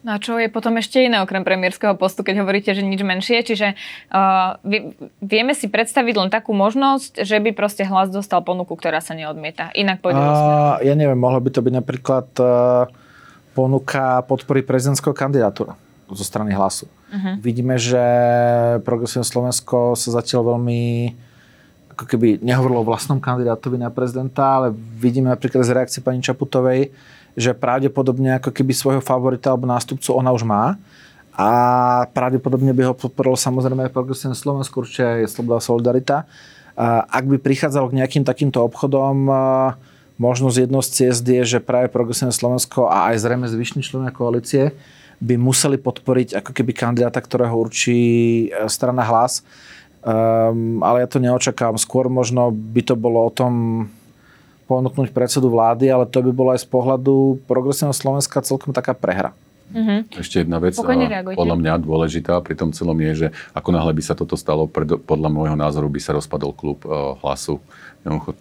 No 0.06 0.16
a 0.16 0.24
čo 0.24 0.40
je 0.40 0.48
potom 0.48 0.80
ešte 0.80 1.04
iné 1.04 1.20
okrem 1.20 1.44
premiérskeho 1.44 2.00
postu, 2.00 2.24
keď 2.24 2.46
hovoríte, 2.46 2.72
že 2.72 2.80
nič 2.80 3.04
menšie? 3.04 3.44
Čiže 3.44 3.76
uh, 4.14 4.56
vie, 4.64 4.96
vieme 5.20 5.52
si 5.52 5.68
predstaviť 5.68 6.16
len 6.16 6.30
takú 6.32 6.56
možnosť, 6.56 7.28
že 7.28 7.44
by 7.44 7.52
proste 7.52 7.84
hlas 7.84 8.08
dostal 8.08 8.40
ponuku, 8.40 8.72
ktorá 8.72 9.04
sa 9.04 9.18
neodmieta. 9.18 9.68
Inak 9.76 10.00
pôjde 10.00 10.16
uh, 10.16 10.80
Ja 10.80 10.96
neviem, 10.96 11.20
mohlo 11.20 11.44
by 11.44 11.52
to 11.52 11.60
byť 11.60 11.74
napríklad 11.84 12.28
uh, 12.40 12.88
ponuka 13.52 14.24
podpory 14.24 14.64
prezidentského 14.64 15.12
kandidatúra 15.12 15.76
zo 16.08 16.24
strany 16.24 16.56
hlasu. 16.56 16.88
Uh-huh. 16.88 17.36
Vidíme, 17.44 17.76
že 17.76 18.00
Progresívne 18.88 19.28
Slovensko 19.28 20.00
sa 20.00 20.10
zatiaľ 20.24 20.56
veľmi 20.56 21.14
ako 21.98 22.04
keby 22.06 22.40
nehovorilo 22.46 22.86
o 22.86 22.88
vlastnom 22.88 23.18
kandidátovi 23.18 23.82
na 23.82 23.90
prezidenta, 23.90 24.62
ale 24.62 24.68
vidíme 24.76 25.34
napríklad 25.34 25.66
z 25.66 25.74
reakcie 25.74 26.00
pani 26.00 26.22
Čaputovej, 26.22 26.94
že 27.34 27.58
pravdepodobne 27.58 28.38
ako 28.38 28.54
keby 28.54 28.70
svojho 28.74 29.02
favorita 29.02 29.50
alebo 29.50 29.66
nástupcu 29.66 30.14
ona 30.14 30.30
už 30.30 30.46
má 30.46 30.78
a 31.38 31.50
pravdepodobne 32.14 32.74
by 32.74 32.90
ho 32.90 32.94
podporilo 32.98 33.38
samozrejme 33.38 33.90
aj 33.90 33.94
Progresívne 33.94 34.34
Slovensko, 34.34 34.82
určite 34.82 35.06
aj 35.06 35.30
Sloboda 35.30 35.62
Solidarita. 35.62 36.26
Ak 37.10 37.26
by 37.26 37.38
prichádzalo 37.42 37.94
k 37.94 37.98
nejakým 38.02 38.26
takýmto 38.26 38.62
obchodom, 38.66 39.30
možno 40.18 40.50
z 40.50 40.66
jednou 40.66 40.82
z 40.82 40.90
ciest 40.94 41.22
je, 41.22 41.46
že 41.46 41.60
práve 41.62 41.94
Progresívne 41.94 42.34
Slovensko 42.34 42.90
a 42.90 43.14
aj 43.14 43.22
zrejme 43.22 43.46
zvyšní 43.50 43.86
členovia 43.86 44.14
koalície 44.14 44.74
by 45.18 45.36
museli 45.36 45.82
podporiť 45.82 46.42
ako 46.42 46.52
keby 46.54 46.72
kandidáta, 46.78 47.18
ktorého 47.18 47.58
určí 47.58 48.00
e, 48.48 48.70
strana 48.70 49.02
hlas. 49.02 49.42
Um, 50.08 50.80
ale 50.86 51.04
ja 51.04 51.08
to 51.10 51.20
neočakám. 51.20 51.76
Skôr 51.76 52.08
možno 52.08 52.54
by 52.54 52.82
to 52.86 52.96
bolo 52.96 53.28
o 53.28 53.34
tom 53.34 53.86
ponúknuť 54.70 55.12
predsedu 55.12 55.52
vlády, 55.52 55.90
ale 55.90 56.06
to 56.08 56.22
by 56.22 56.32
bolo 56.32 56.50
aj 56.54 56.64
z 56.64 56.68
pohľadu 56.70 57.44
progresívneho 57.50 57.96
Slovenska 57.96 58.44
celkom 58.46 58.76
taká 58.76 58.94
prehra. 58.94 59.34
Mm-hmm. 59.68 60.00
Ešte 60.16 60.48
jedna 60.48 60.58
vec, 60.64 60.80
podľa 60.80 61.58
mňa 61.60 61.74
dôležitá 61.84 62.40
pri 62.40 62.56
tom 62.56 62.72
celom 62.72 62.96
je, 63.04 63.28
že 63.28 63.28
ako 63.52 63.70
náhle 63.76 63.92
by 63.92 64.04
sa 64.04 64.16
toto 64.16 64.40
stalo, 64.40 64.68
podľa 65.04 65.30
môjho 65.30 65.58
názoru 65.60 65.92
by 65.92 66.00
sa 66.00 66.16
rozpadol 66.16 66.56
klub 66.56 66.88
uh, 66.88 67.20
hlasu 67.20 67.60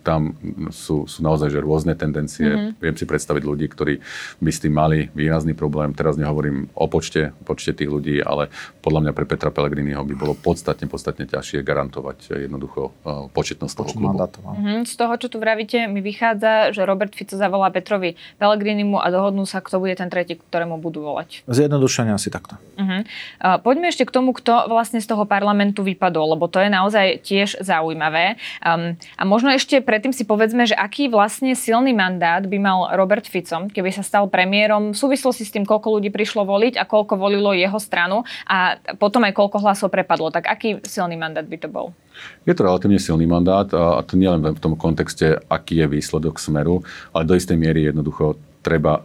tam 0.05 0.37
sú, 0.71 1.11
sú 1.11 1.19
naozaj 1.23 1.51
že 1.51 1.59
rôzne 1.59 1.99
tendencie. 1.99 2.47
Mm-hmm. 2.47 2.79
Viem 2.79 2.97
si 2.97 3.05
predstaviť 3.09 3.43
ľudí, 3.43 3.67
ktorí 3.67 3.99
by 4.39 4.51
s 4.51 4.63
tým 4.63 4.75
mali 4.75 5.11
výrazný 5.11 5.59
problém. 5.59 5.91
Teraz 5.91 6.15
nehovorím 6.15 6.71
o 6.77 6.87
počte, 6.87 7.35
počte 7.43 7.75
tých 7.75 7.91
ľudí, 7.91 8.23
ale 8.23 8.53
podľa 8.83 9.09
mňa 9.09 9.13
pre 9.17 9.27
Petra 9.27 9.51
Pellegriniho 9.51 10.07
by 10.07 10.15
bolo 10.15 10.35
podstatne, 10.39 10.87
podstatne 10.87 11.27
ťažšie 11.27 11.67
garantovať 11.67 12.47
jednoducho 12.47 12.95
uh, 13.03 13.27
početnosť 13.35 13.75
toho 13.75 13.91
klubu. 13.91 14.17
Mm-hmm. 14.17 14.87
Z 14.87 14.95
toho, 14.95 15.15
čo 15.19 15.29
tu 15.33 15.43
vravíte, 15.43 15.91
mi 15.91 15.99
vychádza, 15.99 16.71
že 16.71 16.87
Robert 16.87 17.13
Fico 17.17 17.35
zavolá 17.35 17.73
Petrovi 17.75 18.15
Pellegrinimu 18.39 19.03
a 19.03 19.11
dohodnú 19.11 19.43
sa, 19.49 19.59
kto 19.59 19.83
bude 19.83 19.99
ten 19.99 20.07
tretí, 20.07 20.39
ktorému 20.39 20.79
budú 20.79 21.03
volať. 21.03 21.16
Zjednodušenie 21.49 22.13
asi 22.13 22.29
takto. 22.29 22.61
Mm-hmm. 22.77 23.01
Uh, 23.41 23.57
poďme 23.65 23.89
ešte 23.89 24.05
k 24.05 24.13
tomu, 24.13 24.37
kto 24.37 24.69
vlastne 24.69 25.01
z 25.01 25.09
toho 25.09 25.25
parlamentu 25.25 25.81
vypadol, 25.81 26.37
lebo 26.37 26.45
to 26.51 26.61
je 26.61 26.69
naozaj 26.69 27.25
tiež 27.25 27.65
zaujímavé. 27.65 28.37
Um, 28.61 28.99
a 29.17 29.23
možno 29.25 29.49
ešte 29.55 29.81
predtým 29.81 30.13
si 30.13 30.29
povedzme, 30.29 30.69
že 30.69 30.77
aký 30.77 31.09
vlastne 31.09 31.57
silný 31.57 31.97
mandát 31.97 32.45
by 32.45 32.59
mal 32.61 32.93
Robert 32.93 33.25
Fico, 33.25 33.71
keby 33.73 33.91
sa 33.95 34.05
stal 34.05 34.29
premiérom 34.29 34.93
v 34.93 34.99
súvislosti 34.99 35.49
s 35.49 35.55
tým, 35.55 35.65
koľko 35.65 35.99
ľudí 35.99 36.13
prišlo 36.13 36.45
voliť 36.45 36.77
a 36.77 36.85
koľko 36.85 37.17
volilo 37.17 37.57
jeho 37.57 37.81
stranu 37.81 38.27
a 38.45 38.77
potom 39.01 39.25
aj 39.25 39.33
koľko 39.33 39.63
hlasov 39.65 39.89
prepadlo. 39.89 40.29
Tak 40.29 40.45
aký 40.45 40.85
silný 40.85 41.17
mandát 41.17 41.47
by 41.47 41.57
to 41.57 41.69
bol? 41.73 41.97
Je 42.49 42.57
to 42.57 42.65
relatívne 42.65 42.97
silný 42.97 43.29
mandát 43.29 43.69
a 43.73 44.01
to 44.05 44.17
nie 44.17 44.29
len 44.29 44.41
v 44.41 44.61
tom 44.63 44.75
kontexte, 44.77 45.37
aký 45.53 45.85
je 45.85 45.87
výsledok 45.87 46.41
smeru, 46.41 46.81
ale 47.13 47.29
do 47.29 47.37
istej 47.37 47.57
miery 47.61 47.89
jednoducho 47.89 48.41
treba 48.65 49.05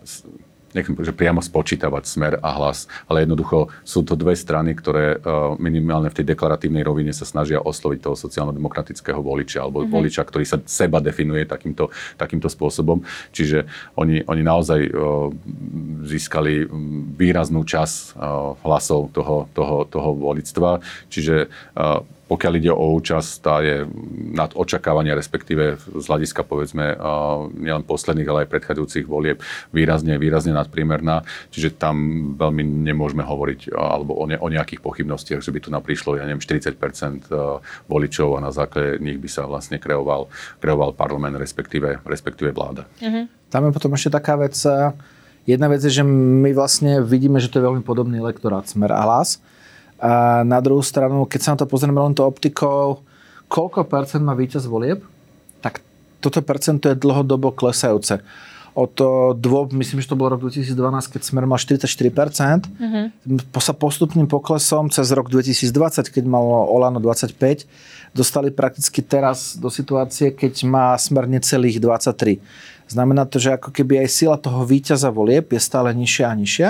nechcem 0.74 0.94
že 1.02 1.16
priamo 1.16 1.42
spočítavať 1.42 2.04
smer 2.06 2.34
a 2.40 2.50
hlas, 2.58 2.86
ale 3.10 3.26
jednoducho 3.26 3.72
sú 3.82 4.06
to 4.06 4.14
dve 4.14 4.38
strany, 4.38 4.78
ktoré 4.78 5.18
e, 5.18 5.28
minimálne 5.58 6.12
v 6.12 6.22
tej 6.22 6.26
deklaratívnej 6.36 6.86
rovine 6.86 7.12
sa 7.12 7.26
snažia 7.26 7.60
osloviť 7.62 8.00
toho 8.06 8.16
sociálno-demokratického 8.16 9.20
voliča 9.20 9.66
alebo 9.66 9.82
mm-hmm. 9.82 9.96
voliča, 9.96 10.22
ktorý 10.24 10.46
sa 10.46 10.58
seba 10.64 11.02
definuje 11.02 11.44
takýmto, 11.48 11.90
takýmto 12.16 12.48
spôsobom. 12.48 13.02
Čiže 13.34 13.66
oni, 13.98 14.24
oni 14.26 14.44
naozaj 14.46 14.80
uh, 14.92 15.30
získali 16.06 16.66
výraznú 17.18 17.66
čas 17.66 18.14
uh, 18.14 18.54
hlasov 18.62 19.14
toho, 19.16 19.50
toho, 19.52 19.86
toho 19.90 20.10
volictva. 20.16 20.80
Čiže 21.10 21.50
pokiaľ 22.32 22.54
ide 22.64 22.72
o 22.72 22.96
účasť, 22.96 23.30
tá 23.44 23.60
je 23.60 23.84
nad 24.32 24.56
očakávania, 24.56 25.20
respektíve 25.20 25.76
z 25.76 26.06
hľadiska 26.08 26.48
povedzme 26.48 26.96
nielen 27.60 27.84
posledných, 27.84 28.30
ale 28.32 28.48
aj 28.48 28.52
predchádzajúcich 28.56 29.04
volieb 29.04 29.44
výrazne, 29.76 30.16
výrazne 30.16 30.56
nadpriemerná. 30.56 31.28
Čiže 31.52 31.76
tam 31.76 31.96
veľmi 32.40 32.88
nemôžeme 32.88 33.20
hovoriť 33.28 33.76
alebo 33.76 34.16
o, 34.16 34.24
ne, 34.32 34.40
o 34.40 34.48
nejakých 34.48 34.80
pochybnostiach, 34.80 35.44
že 35.44 35.52
by 35.52 35.60
tu 35.60 35.76
naprišlo, 35.76 36.16
ja 36.16 36.24
neviem, 36.24 36.40
40% 36.40 37.28
voličov 37.92 38.40
a 38.40 38.48
na 38.48 38.56
základe 38.56 39.04
nich 39.04 39.20
by 39.20 39.28
sa 39.28 39.44
vlastne 39.44 39.76
kreoval, 39.76 40.32
kreoval 40.64 40.96
parlament, 40.96 41.36
respektíve, 41.36 42.00
respektíve 42.08 42.56
vláda. 42.56 42.88
Mm-hmm. 43.04 43.52
Tam 43.52 43.68
je 43.68 43.76
potom 43.76 43.92
ešte 43.92 44.16
taká 44.16 44.40
vec, 44.40 44.56
jedna 45.44 45.68
vec 45.68 45.84
je, 45.84 46.00
že 46.00 46.08
my 46.08 46.56
vlastne 46.56 47.04
vidíme, 47.04 47.44
že 47.44 47.52
to 47.52 47.60
je 47.60 47.68
veľmi 47.68 47.84
podobný 47.84 48.24
elektorát 48.24 48.64
Smer 48.72 48.96
a 48.96 49.04
Hlas 49.04 49.44
a 50.02 50.42
na 50.42 50.58
druhú 50.58 50.82
stranu, 50.82 51.30
keď 51.30 51.40
sa 51.40 51.52
na 51.54 51.62
to 51.62 51.70
pozrieme 51.70 52.02
len 52.02 52.18
to 52.18 52.26
optikou, 52.26 53.06
koľko 53.46 53.86
percent 53.86 54.26
má 54.26 54.34
víťaz 54.34 54.66
volieb, 54.66 55.06
tak 55.62 55.86
toto 56.18 56.42
percento 56.42 56.90
je 56.90 56.98
dlhodobo 56.98 57.54
klesajúce. 57.54 58.26
Od 58.72 58.96
dôb, 59.36 59.76
myslím, 59.76 60.00
že 60.00 60.08
to 60.08 60.16
bol 60.16 60.32
rok 60.32 60.42
2012, 60.42 61.12
keď 61.12 61.22
Smer 61.22 61.44
mal 61.44 61.60
44%, 61.60 61.86
mm-hmm. 62.72 63.06
sa 63.60 63.76
postupným 63.76 64.32
poklesom 64.32 64.88
cez 64.88 65.12
rok 65.12 65.28
2020, 65.28 65.70
keď 66.08 66.24
malo 66.24 66.72
Olano 66.72 67.04
25, 67.04 67.68
dostali 68.16 68.48
prakticky 68.48 69.04
teraz 69.04 69.60
do 69.60 69.68
situácie, 69.68 70.32
keď 70.32 70.64
má 70.64 70.96
Smer 70.96 71.28
necelých 71.28 71.84
23. 71.84 72.40
Znamená 72.88 73.28
to, 73.28 73.44
že 73.44 73.60
ako 73.60 73.76
keby 73.76 74.02
aj 74.02 74.10
sila 74.10 74.40
toho 74.40 74.64
víťaza 74.64 75.12
volieb 75.12 75.52
je 75.52 75.60
stále 75.60 75.92
nižšia 75.92 76.26
a 76.32 76.34
nižšia 76.34 76.70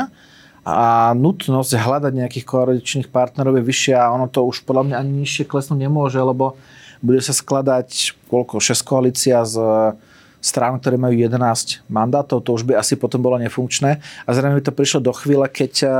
a 0.62 1.12
nutnosť 1.17 1.74
hľadať 1.74 2.13
nejakých 2.13 2.45
koaličných 2.45 3.10
partnerov 3.10 3.58
je 3.58 3.65
vyššia 3.65 3.97
a 3.97 4.13
ono 4.13 4.30
to 4.30 4.45
už 4.45 4.62
podľa 4.62 4.93
mňa 4.93 4.95
ani 5.02 5.12
nižšie 5.26 5.50
klesnúť 5.50 5.80
nemôže, 5.89 6.21
lebo 6.21 6.54
bude 7.02 7.17
sa 7.17 7.34
skladať 7.34 8.13
koľko, 8.30 8.62
6 8.62 8.78
koalícia 8.86 9.41
z 9.41 9.58
strán, 10.41 10.78
ktoré 10.82 10.97
majú 10.97 11.13
11 11.13 11.86
mandátov, 11.89 12.41
to 12.41 12.58
už 12.58 12.65
by 12.65 12.78
asi 12.78 12.97
potom 12.97 13.21
bolo 13.21 13.38
nefunkčné. 13.38 14.02
A 14.02 14.30
zrejme 14.34 14.58
by 14.58 14.63
to 14.65 14.74
prišlo 14.74 15.00
do 15.02 15.13
chvíle, 15.13 15.45
keď 15.45 15.74
eh, 15.86 15.91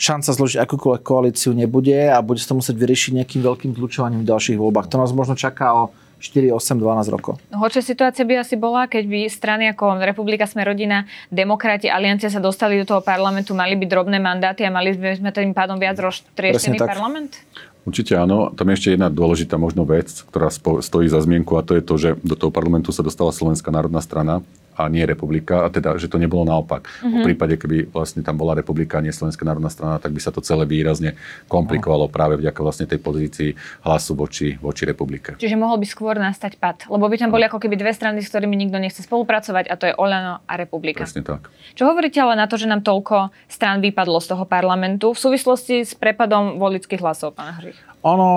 šanca 0.00 0.32
zložiť 0.32 0.58
akúkoľvek 0.64 1.02
koalíciu 1.04 1.52
nebude 1.52 2.08
a 2.08 2.20
bude 2.24 2.40
sa 2.40 2.52
to 2.52 2.58
musieť 2.60 2.76
vyriešiť 2.80 3.20
nejakým 3.20 3.44
veľkým 3.44 3.70
zlučovaním 3.76 4.24
v 4.24 4.30
ďalších 4.32 4.56
voľbách. 4.56 4.88
To 4.88 4.96
nás 4.96 5.12
možno 5.12 5.36
čaká 5.36 5.76
o 5.76 5.92
4, 6.20 6.52
8, 6.52 6.76
12 6.76 7.14
rokov. 7.16 7.40
Horšia 7.48 7.80
situácia 7.80 8.28
by 8.28 8.44
asi 8.44 8.60
bola, 8.60 8.84
keď 8.84 9.08
by 9.08 9.20
strany 9.32 9.72
ako 9.72 9.96
Republika 10.04 10.44
Sme 10.44 10.68
rodina, 10.68 11.08
Demokrati, 11.32 11.88
Aliancia 11.88 12.28
sa 12.28 12.38
dostali 12.38 12.76
do 12.76 12.84
toho 12.84 13.00
parlamentu, 13.00 13.56
mali 13.56 13.74
by 13.80 13.88
drobné 13.88 14.20
mandáty 14.20 14.62
a 14.62 14.70
mali 14.70 14.92
by 14.92 15.16
sme 15.16 15.32
tým 15.32 15.56
pádom 15.56 15.80
viac 15.80 15.96
roztrieštený 15.96 16.76
parlament? 16.76 17.40
Určite 17.88 18.12
áno. 18.12 18.52
Tam 18.52 18.68
je 18.68 18.76
ešte 18.76 18.92
jedna 18.92 19.08
dôležitá 19.08 19.56
možno 19.56 19.88
vec, 19.88 20.12
ktorá 20.28 20.52
stojí 20.84 21.08
za 21.08 21.24
zmienku 21.24 21.56
a 21.56 21.64
to 21.64 21.80
je 21.80 21.82
to, 21.82 21.94
že 21.96 22.10
do 22.20 22.36
toho 22.36 22.52
parlamentu 22.52 22.92
sa 22.92 23.00
dostala 23.00 23.32
Slovenská 23.32 23.72
národná 23.72 24.04
strana 24.04 24.44
a 24.82 24.88
nie 24.88 25.04
republika, 25.04 25.66
a 25.66 25.68
teda, 25.68 25.96
že 26.00 26.08
to 26.08 26.16
nebolo 26.16 26.48
naopak. 26.48 26.88
Mm-hmm. 26.88 27.20
V 27.20 27.26
prípade, 27.26 27.54
keby 27.60 27.76
vlastne 27.92 28.24
tam 28.24 28.40
bola 28.40 28.56
republika 28.56 28.98
a 28.98 29.04
nie 29.04 29.12
Slovenská 29.12 29.44
národná 29.44 29.68
strana, 29.68 30.00
tak 30.00 30.14
by 30.16 30.20
sa 30.20 30.32
to 30.32 30.40
celé 30.40 30.64
výrazne 30.64 31.16
komplikovalo 31.46 32.08
no. 32.08 32.12
práve 32.12 32.40
vďaka 32.40 32.60
vlastne 32.60 32.86
tej 32.88 33.00
pozícii 33.00 33.50
hlasu 33.84 34.12
voči, 34.16 34.56
voči 34.58 34.88
republike. 34.88 35.36
Čiže 35.36 35.56
mohol 35.60 35.80
by 35.80 35.86
skôr 35.86 36.16
nastať 36.16 36.56
pad, 36.56 36.88
lebo 36.88 37.04
by 37.06 37.16
tam 37.20 37.30
boli 37.30 37.44
no. 37.44 37.52
ako 37.52 37.58
keby 37.60 37.76
dve 37.76 37.92
strany, 37.92 38.24
s 38.24 38.32
ktorými 38.32 38.56
nikto 38.56 38.80
nechce 38.80 39.04
spolupracovať 39.04 39.68
a 39.68 39.74
to 39.76 39.84
je 39.90 39.94
Olano 39.96 40.40
a 40.44 40.52
republika. 40.56 41.04
Presne 41.04 41.22
tak. 41.22 41.52
Čo 41.76 41.88
hovoríte 41.88 42.20
ale 42.20 42.36
na 42.36 42.48
to, 42.48 42.56
že 42.56 42.70
nám 42.70 42.80
toľko 42.80 43.32
strán 43.46 43.84
vypadlo 43.84 44.18
z 44.20 44.26
toho 44.32 44.44
parlamentu 44.48 45.12
v 45.12 45.18
súvislosti 45.18 45.84
s 45.84 45.92
prepadom 45.96 46.56
volických 46.56 47.00
hlasov, 47.00 47.36
pán 47.36 47.56
Hrych? 47.60 47.78
Ono 48.00 48.28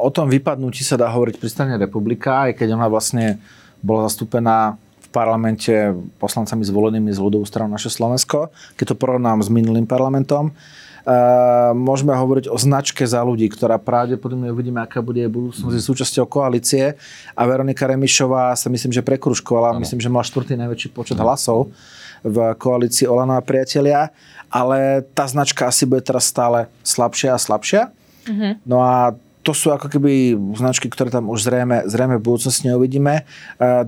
o 0.00 0.08
tom 0.08 0.32
vypadnutí 0.32 0.80
sa 0.80 0.96
dá 0.96 1.12
hovoriť 1.12 1.36
pri 1.36 1.48
strane 1.52 1.74
republika, 1.76 2.48
aj 2.48 2.56
keď 2.56 2.72
ona 2.72 2.88
vlastne 2.88 3.36
bola 3.84 4.08
zastúpená 4.08 4.80
parlamente 5.10 5.74
poslancami 6.22 6.62
zvolenými 6.62 7.10
z 7.10 7.18
ľudovú 7.18 7.44
stranu 7.44 7.74
naše 7.74 7.90
Slovensko, 7.90 8.54
keď 8.78 8.94
to 8.94 8.96
porovnám 8.96 9.42
s 9.42 9.50
minulým 9.50 9.84
parlamentom. 9.84 10.54
Uh, 11.00 11.72
môžeme 11.72 12.12
hovoriť 12.12 12.52
o 12.52 12.60
značke 12.60 13.02
za 13.08 13.24
ľudí, 13.24 13.48
ktorá 13.48 13.80
pravdepodobne 13.80 14.52
uvidíme, 14.52 14.84
aká 14.84 15.00
bude 15.00 15.24
budúcnosť 15.32 15.72
mm. 15.72 15.86
súčasťou 15.88 16.28
koalície. 16.28 16.92
A 17.32 17.42
Veronika 17.48 17.88
Remišová 17.88 18.52
sa 18.52 18.68
myslím, 18.68 18.92
že 18.92 19.00
prekruškovala, 19.00 19.74
ano. 19.74 19.80
myslím, 19.80 19.96
že 19.96 20.12
mala 20.12 20.28
štvrtý 20.28 20.60
najväčší 20.60 20.88
počet 20.92 21.16
ano. 21.16 21.32
hlasov 21.32 21.72
v 22.20 22.52
koalícii 22.52 23.08
Olano 23.08 23.32
a 23.32 23.40
priatelia, 23.40 24.12
ale 24.52 25.00
tá 25.16 25.24
značka 25.24 25.72
asi 25.72 25.88
bude 25.88 26.04
teraz 26.04 26.28
stále 26.28 26.68
slabšia 26.84 27.32
a 27.32 27.40
slabšia. 27.40 27.82
Mm-hmm. 28.28 28.52
No 28.68 28.84
a 28.84 29.16
to 29.40 29.56
sú 29.56 29.72
ako 29.72 29.88
keby 29.88 30.36
značky, 30.52 30.92
ktoré 30.92 31.08
tam 31.08 31.32
už 31.32 31.48
zrejme, 31.48 31.88
zrejme 31.88 32.20
v 32.20 32.26
budúcnosti 32.28 32.68
neuvidíme. 32.68 33.24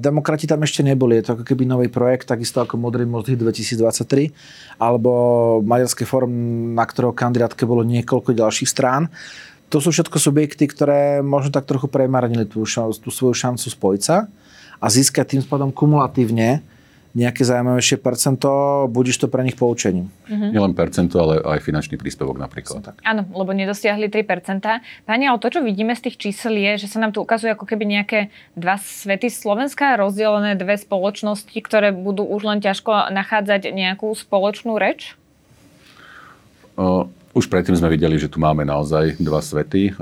Demokrati 0.01 0.49
tam 0.49 0.65
ešte 0.65 0.81
neboli, 0.81 1.21
je 1.21 1.29
to 1.29 1.37
ako 1.37 1.45
keby 1.45 1.69
nový 1.69 1.93
projekt, 1.93 2.33
takisto 2.33 2.65
ako 2.65 2.81
Modrý 2.81 3.05
most 3.05 3.29
2023, 3.29 4.33
alebo 4.81 5.11
Maďarské 5.61 6.09
fórum, 6.09 6.33
na 6.73 6.88
ktorého 6.88 7.12
kandidátke 7.12 7.69
bolo 7.69 7.85
niekoľko 7.85 8.33
ďalších 8.33 8.69
strán. 8.69 9.12
To 9.69 9.81
sú 9.81 9.93
všetko 9.93 10.17
subjekty, 10.17 10.69
ktoré 10.69 11.21
možno 11.21 11.53
tak 11.53 11.69
trochu 11.69 11.85
premarnili 11.85 12.49
tú, 12.49 12.65
tú 13.01 13.09
svoju 13.12 13.37
šancu 13.37 13.69
spojiť 13.69 14.03
sa 14.05 14.33
a 14.81 14.87
získať 14.88 15.37
tým 15.37 15.43
spadom 15.45 15.69
kumulatívne 15.69 16.65
nejaké 17.12 17.44
zaujímavejšie 17.44 18.01
percento, 18.01 18.48
budíš 18.88 19.20
to 19.20 19.27
pre 19.29 19.44
nich 19.44 19.57
poučením. 19.57 20.09
Mm-hmm. 20.29 20.51
Nielen 20.53 20.72
percento, 20.72 21.20
ale 21.20 21.44
aj 21.44 21.61
finančný 21.61 22.01
príspevok 22.01 22.40
napríklad. 22.40 22.81
Tak. 22.81 23.05
Áno, 23.05 23.29
lebo 23.29 23.53
nedosiahli 23.53 24.09
3%. 24.09 25.05
Pani, 25.05 25.25
ale 25.29 25.38
to, 25.38 25.53
čo 25.53 25.61
vidíme 25.61 25.92
z 25.92 26.09
tých 26.09 26.16
čísel 26.16 26.57
je, 26.57 26.88
že 26.88 26.88
sa 26.88 27.05
nám 27.05 27.12
tu 27.12 27.20
ukazuje 27.20 27.53
ako 27.53 27.68
keby 27.68 27.85
nejaké 27.85 28.18
dva 28.57 28.81
svety 28.81 29.29
Slovenska, 29.29 30.01
rozdelené 30.01 30.57
dve 30.57 30.81
spoločnosti, 30.81 31.59
ktoré 31.61 31.92
budú 31.92 32.25
už 32.25 32.48
len 32.48 32.59
ťažko 32.64 33.12
nachádzať 33.12 33.68
nejakú 33.77 34.09
spoločnú 34.16 34.81
reč? 34.81 35.14
Už 37.33 37.49
predtým 37.49 37.73
sme 37.73 37.88
videli, 37.88 38.21
že 38.21 38.29
tu 38.29 38.37
máme 38.37 38.61
naozaj 38.61 39.16
dva 39.16 39.40
svety, 39.40 39.97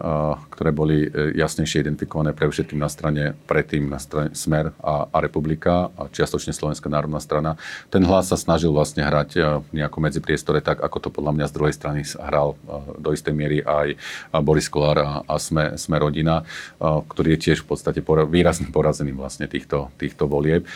ktoré 0.50 0.70
boli 0.74 1.06
e, 1.06 1.38
jasnejšie 1.38 1.86
identifikované 1.86 2.34
pre 2.34 2.50
všetkým 2.50 2.82
na 2.82 2.90
strane, 2.90 3.38
predtým 3.46 3.86
na 3.86 4.02
strane 4.02 4.34
Smer 4.34 4.74
a, 4.82 5.06
a 5.06 5.18
Republika 5.22 5.94
a 5.94 6.10
čiastočne 6.10 6.50
Slovenská 6.50 6.90
národná 6.90 7.22
strana. 7.22 7.54
Ten 7.86 8.02
hlas 8.02 8.34
sa 8.34 8.36
snažil 8.36 8.74
vlastne 8.74 9.06
hrať 9.06 9.30
e, 9.38 9.40
nejako 9.70 9.98
medzi 10.02 10.18
priestore 10.18 10.58
tak, 10.58 10.82
ako 10.82 10.96
to 11.06 11.08
podľa 11.14 11.38
mňa 11.38 11.46
z 11.46 11.54
druhej 11.54 11.74
strany 11.78 12.00
hral 12.18 12.58
e, 12.58 12.98
do 12.98 13.14
istej 13.14 13.34
miery 13.34 13.62
aj 13.62 13.94
Boris 14.42 14.66
Kolár 14.66 14.98
a, 14.98 15.10
a 15.22 15.38
Sme, 15.38 15.78
Sme 15.78 16.02
rodina, 16.02 16.42
ktorý 16.82 17.38
je 17.38 17.42
tiež 17.46 17.62
v 17.62 17.68
podstate 17.70 18.02
pora, 18.02 18.26
výrazne 18.26 18.74
porazený 18.74 19.14
vlastne 19.14 19.46
týchto, 19.46 19.94
týchto 20.02 20.26
volieb. 20.26 20.66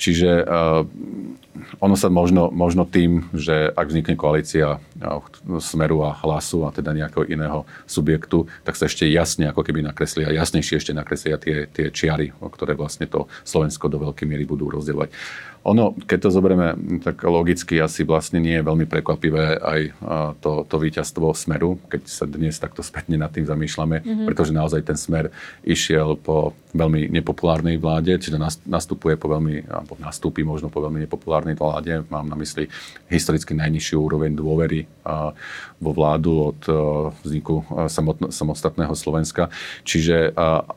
Čiže 0.00 0.48
ono 1.80 1.96
sa 2.00 2.08
možno, 2.08 2.48
možno 2.48 2.88
tým, 2.88 3.28
že 3.36 3.68
ak 3.68 3.92
vznikne 3.92 4.16
koalícia 4.16 4.80
Smeru 5.42 6.06
a 6.06 6.14
Hlasu 6.14 6.62
a 6.64 6.70
teda 6.70 6.94
nejakého 6.94 7.26
iného 7.26 7.66
subjektu, 7.84 8.46
tak 8.62 8.78
sa 8.78 8.86
ešte 8.86 9.06
jasne 9.10 9.50
ako 9.50 9.66
keby 9.66 9.82
nakreslia, 9.82 10.30
jasnejšie 10.30 10.78
ešte 10.78 10.92
nakreslia 10.94 11.36
tie, 11.38 11.66
tie 11.66 11.90
čiary, 11.90 12.30
ktoré 12.30 12.78
vlastne 12.78 13.10
to 13.10 13.26
Slovensko 13.42 13.90
do 13.90 13.98
veľkej 13.98 14.26
miery 14.26 14.46
budú 14.46 14.70
rozdielovať. 14.70 15.10
Ono, 15.62 15.94
keď 15.94 16.18
to 16.26 16.34
zoberieme 16.34 16.74
tak 17.06 17.22
logicky, 17.22 17.78
asi 17.78 18.02
vlastne 18.02 18.42
nie 18.42 18.58
je 18.58 18.66
veľmi 18.66 18.82
prekvapivé 18.90 19.62
aj 19.62 19.80
to, 20.42 20.66
to 20.66 20.76
víťazstvo 20.76 21.30
Smeru, 21.38 21.78
keď 21.86 22.02
sa 22.10 22.26
dnes 22.26 22.58
takto 22.58 22.82
spätne 22.82 23.14
nad 23.14 23.30
tým 23.30 23.46
zamýšľame, 23.46 24.02
mm-hmm. 24.02 24.26
pretože 24.26 24.50
naozaj 24.50 24.82
ten 24.82 24.98
Smer 24.98 25.30
išiel 25.62 26.18
po 26.18 26.58
veľmi 26.74 27.06
nepopulárnej 27.14 27.78
vláde, 27.78 28.16
čiže 28.18 28.42
nastupuje 28.66 29.14
po 29.14 29.30
veľmi, 29.30 29.70
alebo 29.70 29.94
nastúpi 30.02 30.42
možno 30.42 30.66
po 30.66 30.82
veľmi 30.82 31.06
nepopulárnej 31.06 31.54
vláde. 31.54 32.02
Mám 32.10 32.26
na 32.26 32.36
mysli 32.40 32.66
historicky 33.06 33.54
najnižšiu 33.54 33.96
úroveň 34.02 34.34
dôvery 34.34 34.90
vo 35.82 35.90
vládu 35.90 36.54
od 36.54 36.60
vzniku 37.26 37.66
samostatného 38.30 38.94
Slovenska. 38.94 39.50
Čiže 39.82 40.30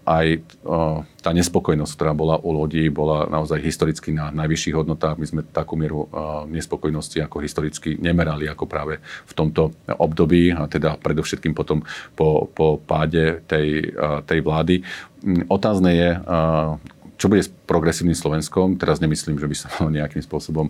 aj 0.03 0.27
tá 1.21 1.29
nespokojnosť, 1.29 1.93
ktorá 1.93 2.17
bola 2.17 2.41
u 2.41 2.49
ľudí, 2.53 2.89
bola 2.89 3.29
naozaj 3.29 3.61
historicky 3.61 4.09
na 4.09 4.33
najvyšších 4.33 4.75
hodnotách. 4.77 5.21
My 5.21 5.25
sme 5.29 5.41
takú 5.45 5.77
mieru 5.77 6.09
nespokojnosti 6.49 7.21
ako 7.21 7.45
historicky 7.45 7.97
nemerali 8.01 8.49
ako 8.49 8.65
práve 8.65 8.97
v 9.01 9.33
tomto 9.37 9.77
období 9.85 10.49
a 10.49 10.65
teda 10.65 10.97
predovšetkým 10.97 11.53
potom 11.53 11.85
po, 12.17 12.49
po 12.49 12.81
páde 12.81 13.45
tej, 13.45 13.93
tej 14.25 14.39
vlády. 14.41 14.81
Mm, 15.25 15.49
otázne 15.49 15.91
je, 15.93 16.09
čo 17.15 17.31
bude 17.31 17.43
s 17.43 17.47
progresívnym 17.47 18.15
Slovenskom. 18.15 18.75
Teraz 18.75 18.99
nemyslím, 18.99 19.39
že 19.39 19.47
by 19.47 19.55
sa 19.55 19.71
malo 19.79 19.87
nejakým 19.91 20.19
spôsobom 20.19 20.67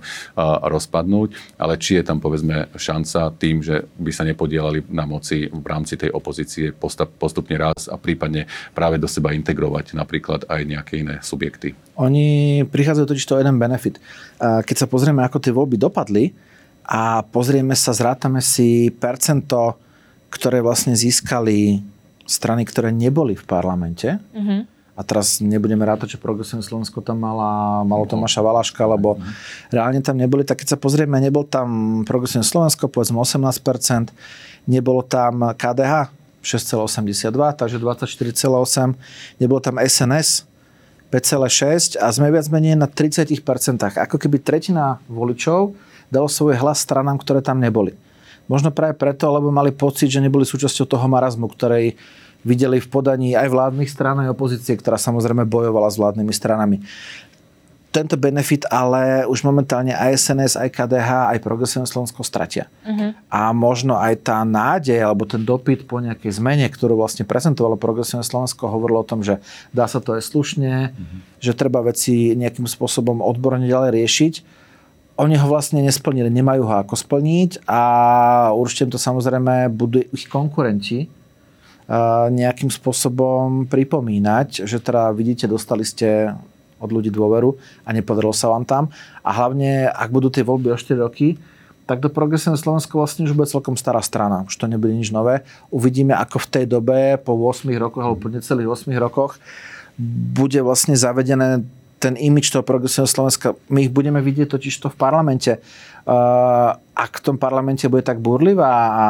rozpadnúť, 0.61 1.57
ale 1.57 1.73
či 1.81 1.97
je 1.97 2.03
tam 2.05 2.21
povedzme 2.21 2.69
šanca 2.77 3.33
tým, 3.35 3.65
že 3.65 3.89
by 3.97 4.11
sa 4.13 4.23
nepodielali 4.23 4.85
na 4.93 5.09
moci 5.09 5.49
v 5.49 5.65
rámci 5.65 5.97
tej 5.97 6.13
opozície 6.13 6.69
postupne 7.17 7.57
raz 7.57 7.89
a 7.89 7.97
prípadne 7.97 8.45
práve 8.77 9.01
do 9.01 9.09
seba 9.09 9.33
integrovať 9.33 9.97
napríklad 9.97 10.45
aj 10.45 10.61
nejaké 10.63 11.01
iné 11.01 11.17
subjekty. 11.25 11.73
Oni 11.97 12.61
prichádzajú 12.69 13.05
totiž 13.09 13.25
to 13.25 13.41
jeden 13.41 13.57
benefit. 13.57 13.97
Keď 14.39 14.75
sa 14.77 14.85
pozrieme, 14.85 15.25
ako 15.25 15.41
tie 15.41 15.49
voľby 15.49 15.81
dopadli 15.81 16.29
a 16.85 17.25
pozrieme 17.25 17.73
sa, 17.73 17.97
zrátame 17.97 18.45
si 18.45 18.93
percento, 18.93 19.81
ktoré 20.29 20.61
vlastne 20.61 20.93
získali 20.93 21.81
strany, 22.25 22.65
ktoré 22.69 22.93
neboli 22.93 23.33
v 23.33 23.45
parlamente, 23.49 24.21
mm-hmm 24.33 24.74
a 24.95 25.01
teraz 25.03 25.43
nebudeme 25.43 25.83
rátať, 25.83 26.15
že 26.15 26.23
Progresívne 26.23 26.63
Slovensko 26.63 27.03
tam 27.03 27.19
mala, 27.19 27.83
malo 27.83 28.07
Tomáša 28.07 28.39
Valaška, 28.39 28.79
lebo 28.87 29.19
reálne 29.67 29.99
tam 29.99 30.15
neboli, 30.15 30.47
tak 30.47 30.63
keď 30.63 30.75
sa 30.75 30.77
pozrieme, 30.79 31.19
nebol 31.19 31.43
tam 31.43 32.01
Progresívne 32.07 32.47
Slovensko, 32.47 32.87
povedzme 32.87 33.19
18%, 33.19 34.15
nebolo 34.71 35.03
tam 35.03 35.51
KDH 35.51 36.15
6,82, 36.39 37.27
takže 37.59 37.75
24,8, 37.75 38.95
nebolo 39.43 39.59
tam 39.59 39.83
SNS 39.83 40.47
5,6 41.11 41.99
a 41.99 42.07
sme 42.15 42.31
viac 42.31 42.47
menej 42.47 42.79
na 42.79 42.87
30%. 42.87 43.39
Ako 43.99 44.15
keby 44.15 44.39
tretina 44.39 45.03
voličov 45.11 45.75
dalo 46.07 46.27
svoj 46.31 46.55
hlas 46.55 46.79
stranám, 46.81 47.19
ktoré 47.19 47.43
tam 47.43 47.59
neboli. 47.59 47.97
Možno 48.45 48.69
práve 48.69 48.93
preto, 48.93 49.25
lebo 49.33 49.49
mali 49.49 49.73
pocit, 49.73 50.05
že 50.07 50.21
neboli 50.21 50.45
súčasťou 50.45 50.85
toho 50.85 51.05
marazmu, 51.09 51.49
ktorej 51.49 51.97
videli 52.45 52.77
v 52.77 52.87
podaní 52.87 53.33
aj 53.33 53.49
vládnych 53.49 53.89
strán, 53.89 54.21
aj 54.21 54.37
opozície, 54.37 54.77
ktorá 54.77 55.01
samozrejme 55.01 55.49
bojovala 55.49 55.89
s 55.89 55.97
vládnymi 55.97 56.33
stranami 56.33 56.77
tento 57.95 58.19
benefit 58.19 58.67
ale 58.67 59.23
už 59.23 59.47
momentálne 59.47 59.95
aj 59.95 60.19
SNS, 60.19 60.59
aj 60.59 60.69
KDH, 60.75 61.09
aj 61.31 61.39
Progresívne 61.39 61.87
Slovensko 61.87 62.27
stratia. 62.27 62.67
Uh-huh. 62.83 63.15
A 63.31 63.55
možno 63.55 63.95
aj 63.95 64.27
tá 64.27 64.43
nádej, 64.43 64.99
alebo 64.99 65.23
ten 65.23 65.47
dopyt 65.47 65.87
po 65.87 66.03
nejakej 66.03 66.35
zmene, 66.35 66.67
ktorú 66.67 66.99
vlastne 66.99 67.23
prezentovalo 67.23 67.79
Progresívne 67.79 68.27
Slovensko, 68.27 68.67
hovorilo 68.67 68.99
o 68.99 69.07
tom, 69.07 69.23
že 69.23 69.39
dá 69.71 69.87
sa 69.87 70.03
to 70.03 70.19
aj 70.19 70.27
slušne, 70.27 70.91
uh-huh. 70.91 71.17
že 71.39 71.55
treba 71.55 71.79
veci 71.87 72.35
nejakým 72.35 72.67
spôsobom 72.67 73.23
odborne 73.23 73.63
ďalej 73.63 73.95
riešiť. 73.95 74.33
Oni 75.15 75.39
ho 75.39 75.47
vlastne 75.47 75.79
nesplnili, 75.79 76.27
nemajú 76.27 76.67
ho 76.67 76.75
ako 76.83 76.99
splniť 76.99 77.63
a 77.71 77.81
určite 78.51 78.91
to 78.91 78.99
samozrejme 78.99 79.71
budú 79.71 80.03
ich 80.11 80.27
konkurenti 80.27 81.07
nejakým 82.33 82.73
spôsobom 82.73 83.69
pripomínať, 83.69 84.65
že 84.65 84.81
teda 84.81 85.13
vidíte, 85.13 85.45
dostali 85.45 85.85
ste 85.85 86.33
od 86.81 86.89
ľudí 86.91 87.13
dôveru 87.13 87.55
a 87.85 87.89
nepodarilo 87.93 88.33
sa 88.33 88.51
vám 88.51 88.65
tam. 88.65 88.89
A 89.21 89.29
hlavne, 89.31 89.87
ak 89.89 90.09
budú 90.09 90.33
tie 90.33 90.41
voľby 90.41 90.73
o 90.73 90.77
4 90.77 91.05
roky, 91.05 91.37
tak 91.85 92.01
do 92.01 92.09
Progresívne 92.09 92.57
Slovensko 92.57 92.97
vlastne 92.97 93.29
už 93.29 93.37
bude 93.37 93.45
celkom 93.45 93.77
stará 93.77 94.01
strana. 94.01 94.41
Už 94.49 94.57
to 94.57 94.65
nebude 94.65 94.97
nič 94.97 95.13
nové. 95.13 95.45
Uvidíme, 95.69 96.17
ako 96.17 96.41
v 96.41 96.49
tej 96.49 96.65
dobe, 96.65 97.21
po 97.21 97.37
8 97.37 97.69
rokoch 97.77 98.01
alebo 98.01 98.25
po 98.25 98.33
necelých 98.33 98.89
8 98.89 98.89
rokoch, 98.97 99.37
bude 100.33 100.57
vlastne 100.65 100.97
zavedené 100.97 101.61
ten 102.01 102.17
imič 102.17 102.49
toho 102.49 102.65
progresívneho 102.65 103.07
Slovenska. 103.07 103.53
My 103.69 103.85
ich 103.85 103.93
budeme 103.93 104.19
vidieť 104.19 104.49
totiž 104.49 104.73
to 104.81 104.89
v 104.91 104.97
parlamente. 104.97 105.61
Uh, 106.05 106.73
ak 106.97 107.21
v 107.21 107.23
tom 107.31 107.37
parlamente 107.37 107.85
bude 107.85 108.01
tak 108.05 108.17
burlivá 108.17 108.73
a 108.93 109.05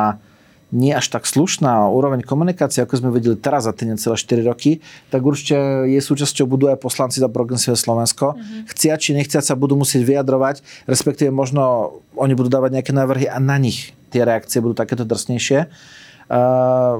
nie 0.73 0.91
až 0.97 1.13
tak 1.13 1.29
slušná 1.29 1.89
úroveň 1.93 2.25
komunikácie, 2.25 2.81
ako 2.81 2.97
sme 2.97 3.09
videli 3.13 3.37
teraz 3.37 3.69
za 3.69 3.73
tie 3.73 3.85
necelé 3.85 4.17
4 4.17 4.49
roky, 4.49 4.81
tak 5.13 5.21
určite 5.21 5.85
je 5.85 5.99
súčasťou 6.01 6.49
budú 6.49 6.73
aj 6.73 6.81
poslanci 6.81 7.21
za 7.21 7.29
progresívne 7.29 7.77
Slovensko. 7.77 8.33
Mm-hmm. 8.33 8.61
Chcia 8.73 8.93
či 8.97 9.13
nechcia 9.13 9.45
sa 9.45 9.53
budú 9.53 9.77
musieť 9.77 10.01
vyjadrovať, 10.01 10.65
respektíve 10.89 11.29
možno 11.29 11.95
oni 12.17 12.33
budú 12.33 12.49
dávať 12.49 12.81
nejaké 12.81 12.91
návrhy 12.97 13.29
a 13.29 13.37
na 13.37 13.61
nich 13.61 13.93
tie 14.09 14.25
reakcie 14.25 14.63
budú 14.63 14.73
takéto 14.73 15.05
drsnejšie 15.05 15.69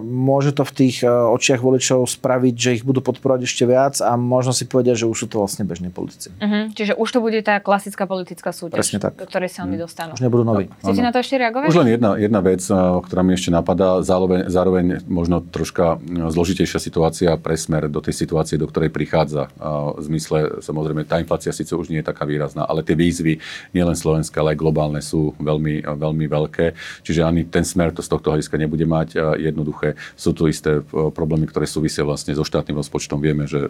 môže 0.06 0.54
to 0.54 0.62
v 0.62 0.72
tých 0.86 1.02
e, 1.02 1.10
očiach 1.10 1.58
voličov 1.58 2.06
spraviť, 2.06 2.56
že 2.56 2.70
ich 2.78 2.84
budú 2.86 3.02
podporovať 3.02 3.42
ešte 3.50 3.66
viac 3.66 3.98
a 3.98 4.14
možno 4.14 4.54
si 4.54 4.70
povedia, 4.70 4.94
že 4.94 5.10
už 5.10 5.18
sú 5.18 5.28
to 5.28 5.42
vlastne 5.42 5.66
bežní 5.66 5.90
politici. 5.90 6.30
Uh-huh. 6.38 6.70
Čiže 6.78 6.94
už 6.94 7.10
to 7.10 7.20
bude 7.26 7.42
tá 7.42 7.58
klasická 7.58 8.06
politická 8.06 8.54
súťaž, 8.54 8.86
Presne 8.86 9.02
tak. 9.02 9.18
do 9.18 9.26
ktorej 9.26 9.50
sa 9.50 9.66
oni 9.66 9.82
mhm. 9.82 9.84
dostanú. 9.84 10.12
Už 10.14 10.22
nebudú 10.22 10.46
noví. 10.46 10.70
Chcete 10.86 11.02
na 11.02 11.10
to 11.10 11.20
ešte 11.26 11.42
reagovať? 11.42 11.68
Už 11.74 11.78
len 11.82 11.90
jedna, 11.98 12.12
jedna 12.22 12.42
vec, 12.46 12.62
e, 12.70 12.74
ktorá 12.78 13.22
mi 13.26 13.34
ešte 13.34 13.50
napadá, 13.50 14.06
zároveň, 14.06 14.46
zároveň 14.46 14.86
možno 15.10 15.42
troška 15.42 15.98
zložitejšia 16.06 16.78
situácia 16.78 17.34
pre 17.42 17.58
smer 17.58 17.90
do 17.90 18.06
tej 18.06 18.14
situácie, 18.14 18.62
do 18.62 18.70
ktorej 18.70 18.94
prichádza. 18.94 19.50
V 19.96 20.02
zmysle, 20.06 20.62
samozrejme, 20.62 21.08
tá 21.08 21.18
inflácia 21.18 21.50
síce 21.50 21.74
už 21.74 21.90
nie 21.90 22.02
je 22.02 22.08
taká 22.08 22.28
výrazná, 22.28 22.68
ale 22.68 22.86
tie 22.86 22.94
výzvy, 22.94 23.42
nielen 23.74 23.98
slovenské, 23.98 24.38
ale 24.38 24.54
aj 24.54 24.62
globálne, 24.62 25.02
sú 25.02 25.34
veľmi, 25.42 25.86
veľmi 25.86 26.26
veľké. 26.30 26.66
Čiže 27.02 27.26
ani 27.26 27.48
ten 27.48 27.66
smer 27.66 27.96
to 27.96 28.06
z 28.06 28.10
tohto 28.12 28.36
hľadiska 28.36 28.56
nebude 28.60 28.86
mať 28.86 29.15
jednoduché 29.16 29.96
sú 30.14 30.36
tu 30.36 30.48
isté 30.52 30.80
e, 30.80 30.84
problémy, 31.12 31.48
ktoré 31.48 31.66
súvisia 31.66 32.04
vlastne 32.04 32.36
so 32.36 32.44
štátnym 32.44 32.78
rozpočtom. 32.80 33.20
Vieme, 33.24 33.48
že 33.48 33.66
e, 33.66 33.70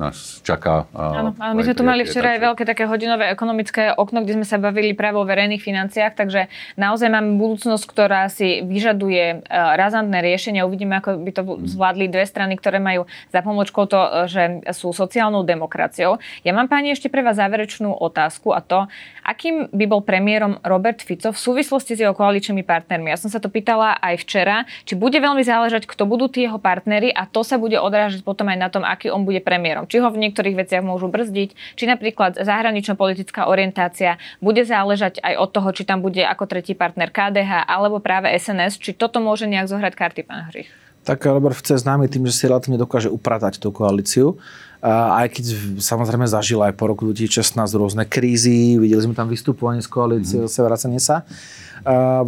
nás 0.00 0.40
čaká. 0.42 0.86
Áno, 0.94 1.36
áno 1.38 1.54
my 1.56 1.62
sme 1.62 1.76
tu 1.76 1.84
mali 1.84 2.02
včera 2.02 2.34
aj 2.34 2.40
veľké 2.40 2.62
také 2.64 2.84
hodinové 2.88 3.30
ekonomické 3.30 3.92
okno, 3.94 4.22
kde 4.24 4.40
sme 4.40 4.46
sa 4.46 4.58
bavili 4.58 4.96
práve 4.96 5.20
o 5.20 5.28
verejných 5.28 5.62
financiách, 5.62 6.18
takže 6.18 6.46
naozaj 6.80 7.08
máme 7.10 7.36
budúcnosť, 7.38 7.84
ktorá 7.84 8.26
si 8.32 8.62
vyžaduje 8.64 9.24
e, 9.24 9.36
razantné 9.50 10.18
riešenie. 10.22 10.64
Uvidíme, 10.64 10.98
ako 10.98 11.20
by 11.20 11.30
to 11.30 11.42
mhm. 11.42 11.52
zvládli 11.68 12.06
dve 12.10 12.24
strany, 12.24 12.54
ktoré 12.58 12.80
majú 12.80 13.06
za 13.30 13.40
pomočkou 13.44 13.84
to, 13.86 14.28
že 14.30 14.64
sú 14.72 14.90
sociálnou 14.90 15.46
demokraciou. 15.46 16.18
Ja 16.42 16.52
mám 16.56 16.66
pani 16.66 16.94
ešte 16.94 17.12
pre 17.12 17.20
vás 17.20 17.36
záverečnú 17.36 17.92
otázku 17.92 18.54
a 18.54 18.64
to, 18.64 18.86
akým 19.24 19.68
by 19.72 19.84
bol 19.88 20.00
premiérom 20.04 20.60
Robert 20.62 21.00
Fico 21.00 21.32
v 21.32 21.38
súvislosti 21.38 21.96
s 21.96 22.02
jeho 22.04 22.12
koaličnými 22.12 22.62
partnermi. 22.62 23.10
Ja 23.10 23.18
som 23.18 23.32
sa 23.32 23.40
to 23.40 23.48
pýtala 23.48 23.96
aj 23.98 24.20
včera, 24.22 24.68
či 24.84 24.94
bude 24.94 25.16
veľmi 25.16 25.42
záležať, 25.42 25.88
kto 25.88 26.04
budú 26.04 26.28
tí 26.28 26.44
jeho 26.44 26.60
partnery 26.60 27.10
a 27.10 27.24
to 27.24 27.42
sa 27.42 27.56
bude 27.56 27.76
odrážať 27.76 28.22
potom 28.22 28.46
aj 28.48 28.58
na 28.58 28.68
tom, 28.68 28.82
aký 28.84 29.08
on 29.08 29.24
bude 29.24 29.40
premiérom. 29.64 29.88
Či 29.88 30.04
ho 30.04 30.12
v 30.12 30.20
niektorých 30.28 30.60
veciach 30.60 30.84
môžu 30.84 31.08
brzdiť, 31.08 31.56
či 31.56 31.84
napríklad 31.88 32.36
zahranično-politická 32.36 33.48
orientácia 33.48 34.20
bude 34.44 34.60
záležať 34.60 35.24
aj 35.24 35.40
od 35.40 35.48
toho, 35.56 35.72
či 35.72 35.88
tam 35.88 36.04
bude 36.04 36.20
ako 36.20 36.44
tretí 36.44 36.76
partner 36.76 37.08
KDH 37.08 37.64
alebo 37.64 37.96
práve 37.96 38.28
SNS, 38.28 38.76
či 38.76 38.92
toto 38.92 39.24
môže 39.24 39.48
nejak 39.48 39.72
zohrať 39.72 39.96
karty, 39.96 40.20
pán 40.28 40.52
Hrych. 40.52 40.68
Tak 41.08 41.24
Robert 41.24 41.56
Fico 41.56 41.72
je 41.72 41.80
známy 41.80 42.12
tým, 42.12 42.28
že 42.28 42.36
si 42.36 42.44
relatívne 42.44 42.76
dokáže 42.76 43.08
upratať 43.08 43.56
tú 43.56 43.72
koalíciu. 43.72 44.36
A 44.84 45.24
aj 45.24 45.40
keď 45.40 45.44
samozrejme 45.80 46.28
zažil 46.28 46.60
aj 46.60 46.76
po 46.76 46.84
roku 46.92 47.08
2016 47.08 47.56
rôzne 47.80 48.04
krízy, 48.04 48.76
videli 48.76 49.00
sme 49.00 49.16
tam 49.16 49.32
vystupovanie 49.32 49.80
z 49.80 49.88
koalície, 49.88 50.44
mm-hmm. 50.44 50.60
vracanie 50.60 51.00
sa, 51.00 51.24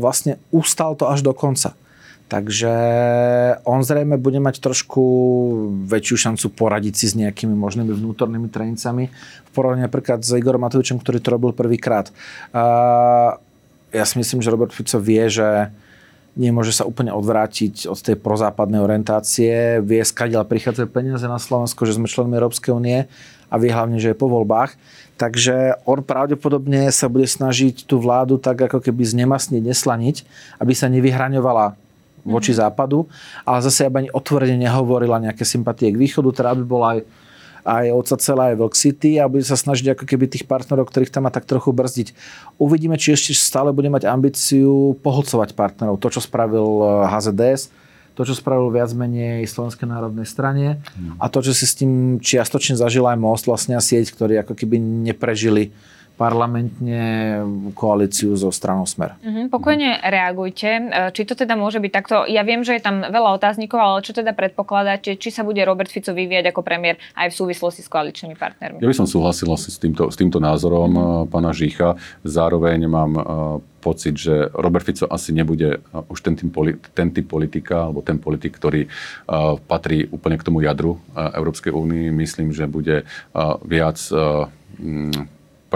vlastne 0.00 0.40
ustal 0.48 0.96
to 0.96 1.04
až 1.04 1.20
do 1.20 1.36
konca. 1.36 1.76
Takže 2.26 2.74
on 3.62 3.86
zrejme 3.86 4.18
bude 4.18 4.42
mať 4.42 4.58
trošku 4.58 5.02
väčšiu 5.86 6.16
šancu 6.26 6.46
poradiť 6.58 6.94
si 6.98 7.06
s 7.06 7.14
nejakými 7.14 7.54
možnými 7.54 7.94
vnútornými 7.94 8.50
trenicami 8.50 9.14
v 9.46 9.50
porovnaní 9.54 9.86
napríklad 9.86 10.26
s 10.26 10.34
Igorom 10.34 10.66
Matovičom, 10.66 10.98
ktorý 10.98 11.22
to 11.22 11.30
robil 11.30 11.54
prvýkrát. 11.54 12.10
Ja 13.94 14.04
si 14.04 14.18
myslím, 14.18 14.42
že 14.42 14.50
Robert 14.50 14.74
Fico 14.74 14.98
vie, 14.98 15.22
že 15.30 15.70
nemôže 16.34 16.74
sa 16.74 16.82
úplne 16.82 17.14
odvrátiť 17.14 17.86
od 17.86 17.96
tej 18.02 18.18
prozápadnej 18.18 18.82
orientácie, 18.82 19.78
vie 19.86 20.02
skadiaľ 20.02 20.50
prichádzajú 20.50 20.90
peniaze 20.90 21.24
na 21.30 21.38
Slovensko, 21.38 21.86
že 21.86 21.94
sme 21.94 22.10
členmi 22.10 22.34
Európskej 22.36 22.74
únie 22.74 23.06
a 23.46 23.54
vie 23.54 23.70
hlavne, 23.70 24.02
že 24.02 24.10
je 24.12 24.18
po 24.18 24.26
voľbách. 24.26 24.74
Takže 25.14 25.78
on 25.86 26.02
pravdepodobne 26.02 26.90
sa 26.90 27.06
bude 27.06 27.30
snažiť 27.30 27.86
tú 27.86 28.02
vládu 28.02 28.36
tak 28.36 28.66
ako 28.66 28.82
keby 28.82 29.06
znemasniť, 29.06 29.62
neslaniť, 29.62 30.16
aby 30.58 30.72
sa 30.74 30.90
nevyhraňovala 30.90 31.85
voči 32.26 32.50
mm-hmm. 32.52 32.62
západu, 32.66 33.06
ale 33.46 33.58
zase 33.62 33.86
aby 33.86 34.04
ani 34.04 34.10
otvorene 34.10 34.58
nehovorila 34.58 35.22
nejaké 35.22 35.46
sympatie 35.46 35.94
k 35.94 35.96
východu, 35.96 36.28
teda 36.34 36.48
aby 36.52 36.64
bola 36.66 36.98
aj 36.98 37.00
aj 37.66 37.90
oca 37.90 38.14
celá 38.22 38.54
aj 38.54 38.62
Vlk 38.62 38.74
City 38.78 39.10
a 39.18 39.26
bude 39.26 39.42
sa 39.42 39.58
snažiť 39.58 39.98
ako 39.98 40.06
keby 40.06 40.30
tých 40.30 40.46
partnerov, 40.46 40.86
ktorých 40.86 41.10
tam 41.10 41.26
má 41.26 41.34
tak 41.34 41.50
trochu 41.50 41.74
brzdiť. 41.74 42.14
Uvidíme, 42.62 42.94
či 42.94 43.18
ešte 43.18 43.34
stále 43.34 43.74
bude 43.74 43.90
mať 43.90 44.06
ambíciu 44.06 44.94
pohlcovať 45.02 45.58
partnerov. 45.58 45.98
To, 45.98 46.06
čo 46.06 46.22
spravil 46.22 46.62
HZDS, 47.10 47.66
eh, 47.66 47.70
to, 48.14 48.22
čo 48.22 48.38
spravil 48.38 48.70
viac 48.70 48.94
menej 48.94 49.44
Slovenskej 49.50 49.90
národnej 49.90 50.24
strane 50.24 50.80
hmm. 50.80 51.20
a 51.20 51.26
to, 51.28 51.42
čo 51.42 51.52
si 51.52 51.66
s 51.68 51.76
tým 51.76 52.22
čiastočne 52.22 52.78
zažil 52.78 53.04
aj 53.04 53.18
Most 53.18 53.44
vlastne 53.50 53.74
a 53.76 53.82
sieť, 53.82 54.14
ktorí 54.14 54.40
ako 54.40 54.54
keby 54.56 54.78
neprežili 54.80 55.74
parlamentne 56.16 57.44
koalíciu 57.76 58.32
zo 58.34 58.48
stranou 58.48 58.88
Smer. 58.88 59.20
Mm-hmm, 59.20 59.46
pokojne 59.52 60.00
reagujte. 60.00 60.68
E, 60.68 60.82
či 61.12 61.28
to 61.28 61.36
teda 61.36 61.54
môže 61.54 61.76
byť 61.76 61.92
takto? 61.92 62.24
Ja 62.24 62.40
viem, 62.42 62.64
že 62.64 62.80
je 62.80 62.82
tam 62.82 63.04
veľa 63.04 63.36
otáznikov, 63.36 63.78
ale 63.78 64.00
čo 64.00 64.16
teda 64.16 64.32
predpokladáte? 64.32 65.20
Či 65.20 65.28
sa 65.28 65.44
bude 65.44 65.60
Robert 65.62 65.92
Fico 65.92 66.16
vyvíjať 66.16 66.50
ako 66.50 66.64
premiér 66.64 66.96
aj 67.14 67.30
v 67.30 67.34
súvislosti 67.36 67.84
s 67.84 67.92
koaličnými 67.92 68.34
partnermi? 68.34 68.80
Ja 68.80 68.88
by 68.88 68.96
som 68.96 69.08
súhlasil 69.08 69.52
s 69.52 69.76
týmto, 69.76 70.08
s 70.08 70.16
týmto 70.16 70.40
názorom 70.40 70.90
mm-hmm. 70.90 71.28
pána 71.28 71.52
Žícha. 71.52 72.00
Zároveň 72.24 72.88
mám 72.88 73.12
e, 73.14 73.22
pocit, 73.86 74.18
že 74.18 74.50
Robert 74.50 74.82
Fico 74.82 75.06
asi 75.06 75.30
nebude 75.30 75.78
už 76.10 76.18
ten, 76.18 76.34
tým, 76.34 76.50
ten 76.90 77.14
typ 77.14 77.30
politika, 77.30 77.86
alebo 77.86 78.02
ten 78.02 78.18
politik, 78.18 78.58
ktorý 78.58 78.90
uh, 78.90 79.54
patrí 79.62 80.10
úplne 80.10 80.34
k 80.34 80.42
tomu 80.42 80.66
jadru 80.66 80.98
uh, 80.98 81.30
Európskej 81.38 81.70
únii. 81.70 82.10
Myslím, 82.10 82.50
že 82.50 82.66
bude 82.66 83.06
uh, 83.06 83.54
viac 83.62 84.02
uh, 84.10 84.50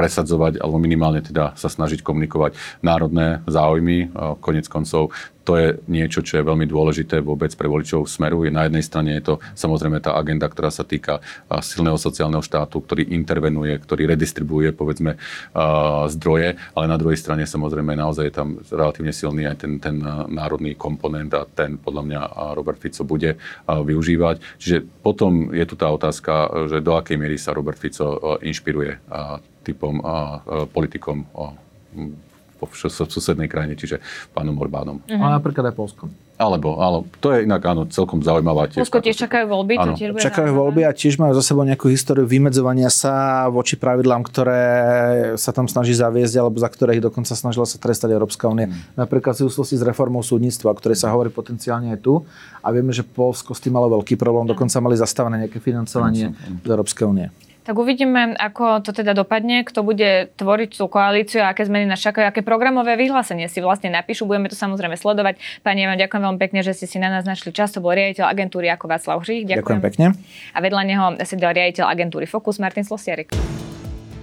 presadzovať 0.01 0.65
alebo 0.65 0.81
minimálne 0.81 1.21
teda 1.21 1.53
sa 1.61 1.69
snažiť 1.69 2.01
komunikovať 2.01 2.57
národné 2.81 3.45
záujmy. 3.45 4.09
Konec 4.41 4.65
koncov 4.73 5.13
to 5.41 5.57
je 5.57 5.69
niečo, 5.89 6.21
čo 6.23 6.39
je 6.39 6.47
veľmi 6.47 6.69
dôležité 6.69 7.25
vôbec 7.25 7.51
pre 7.57 7.67
voličov 7.67 8.07
Smeru. 8.07 8.45
Na 8.53 8.69
jednej 8.69 8.85
strane 8.87 9.19
je 9.19 9.25
to 9.25 9.35
samozrejme 9.57 9.99
tá 9.99 10.15
agenda, 10.15 10.47
ktorá 10.47 10.71
sa 10.71 10.87
týka 10.87 11.19
silného 11.65 11.97
sociálneho 11.99 12.45
štátu, 12.45 12.79
ktorý 12.79 13.09
intervenuje, 13.11 13.75
ktorý 13.81 14.15
redistribuje 14.15 14.71
povedzme 14.71 15.19
zdroje, 16.13 16.55
ale 16.55 16.87
na 16.87 16.95
druhej 17.01 17.19
strane 17.19 17.49
samozrejme 17.49 17.99
naozaj 17.99 18.25
je 18.31 18.35
tam 18.37 18.49
relatívne 18.69 19.11
silný 19.11 19.49
aj 19.49 19.57
ten, 19.65 19.73
ten 19.83 19.97
národný 20.31 20.79
komponent 20.79 21.33
a 21.35 21.43
ten 21.49 21.81
podľa 21.81 22.03
mňa 22.07 22.21
Robert 22.55 22.79
Fico 22.79 23.03
bude 23.03 23.41
využívať. 23.67 24.61
Čiže 24.61 24.87
potom 25.03 25.51
je 25.51 25.65
tu 25.67 25.75
tá 25.75 25.91
otázka, 25.91 26.69
že 26.71 26.85
do 26.85 26.95
akej 26.95 27.19
miery 27.19 27.41
sa 27.41 27.57
Robert 27.57 27.81
Fico 27.81 28.39
inšpiruje 28.39 29.03
typom 29.63 30.01
a 30.05 30.41
politikom 30.73 31.27
v 31.95 32.17
v, 32.61 32.69
v 32.69 33.11
susednej 33.11 33.49
krajine, 33.49 33.75
čiže 33.77 34.05
pánom 34.37 34.53
Orbánom. 34.61 35.01
Uh-huh. 35.01 35.21
Ale 35.21 35.41
napríklad 35.41 35.73
aj 35.73 35.75
Polskom. 35.75 36.09
Alebo, 36.41 36.81
ale 36.81 37.05
to 37.21 37.37
je 37.37 37.45
inak 37.45 37.61
áno, 37.69 37.85
celkom 37.93 38.25
zaujímavá 38.25 38.65
tiež. 38.65 38.89
Polsko 38.89 39.05
tiež 39.05 39.29
čakajú 39.29 39.45
voľby? 39.45 39.77
Áno. 39.77 39.93
To 39.93 40.01
tiež 40.01 40.17
bude 40.17 40.25
čakajú 40.25 40.51
voľby 40.57 40.89
a 40.89 40.93
tiež 40.97 41.21
majú 41.21 41.37
za 41.37 41.45
sebou 41.45 41.69
nejakú 41.69 41.93
históriu 41.93 42.25
vymedzovania 42.25 42.89
sa 42.89 43.45
voči 43.53 43.77
pravidlám, 43.77 44.25
ktoré 44.25 44.65
sa 45.37 45.53
tam 45.53 45.69
snaží 45.69 45.93
zaviesť, 45.93 46.41
alebo 46.41 46.57
za 46.57 46.73
ktoré 46.73 46.97
ich 46.97 47.05
dokonca 47.05 47.37
snažila 47.37 47.69
sa 47.69 47.77
trestať 47.77 48.17
Európska 48.17 48.49
únia. 48.49 48.73
Hmm. 48.73 48.81
Napríklad 48.97 49.37
v 49.37 49.45
súvislosti 49.45 49.77
s 49.77 49.85
reformou 49.85 50.25
súdnictva, 50.25 50.73
o 50.73 50.77
ktorej 50.81 50.97
sa 50.97 51.13
hovorí 51.13 51.29
potenciálne 51.29 51.93
aj 51.93 52.01
tu. 52.01 52.25
A 52.65 52.73
vieme, 52.73 52.97
že 52.97 53.05
Polsko 53.05 53.53
s 53.53 53.61
tým 53.61 53.77
malo 53.77 53.93
veľký 54.01 54.17
problém, 54.17 54.49
dokonca 54.49 54.81
mali 54.81 54.97
zastavené 54.97 55.45
nejaké 55.45 55.61
financovanie 55.61 56.33
z 56.65 56.69
Európskej 56.73 57.05
únie. 57.05 57.29
Tak 57.61 57.77
uvidíme, 57.77 58.35
ako 58.41 58.81
to 58.81 58.97
teda 58.97 59.13
dopadne, 59.13 59.63
kto 59.69 59.85
bude 59.85 60.33
tvoriť 60.41 60.71
tú 60.81 60.89
koalíciu 60.89 61.45
a 61.45 61.53
aké 61.53 61.69
zmeny 61.69 61.85
nás 61.85 62.01
čakajú, 62.01 62.25
aké 62.25 62.41
programové 62.41 62.97
vyhlásenie 62.97 63.53
si 63.53 63.61
vlastne 63.61 63.93
napíšu. 63.93 64.25
Budeme 64.25 64.49
to 64.49 64.57
samozrejme 64.57 64.97
sledovať. 64.97 65.37
Pani, 65.61 65.85
ja 65.85 65.93
vám 65.93 66.01
ďakujem 66.01 66.23
veľmi 66.25 66.41
pekne, 66.41 66.61
že 66.65 66.73
ste 66.73 66.89
si 66.89 66.97
na 66.97 67.13
nás 67.13 67.29
našli 67.29 67.53
čas. 67.53 67.71
To 67.77 67.85
bol 67.85 67.93
riaditeľ 67.93 68.33
agentúry 68.33 68.73
ako 68.73 68.89
Václav 68.89 69.21
Hřích. 69.21 69.45
Ďakujem. 69.45 69.61
ďakujem 69.61 69.83
pekne. 69.85 70.07
A 70.57 70.59
vedľa 70.65 70.83
neho 70.89 71.05
sedel 71.23 71.53
riaditeľ 71.53 71.85
agentúry 71.85 72.25
Focus 72.25 72.57
Martin 72.59 72.83
Slosiarik. 72.83 73.31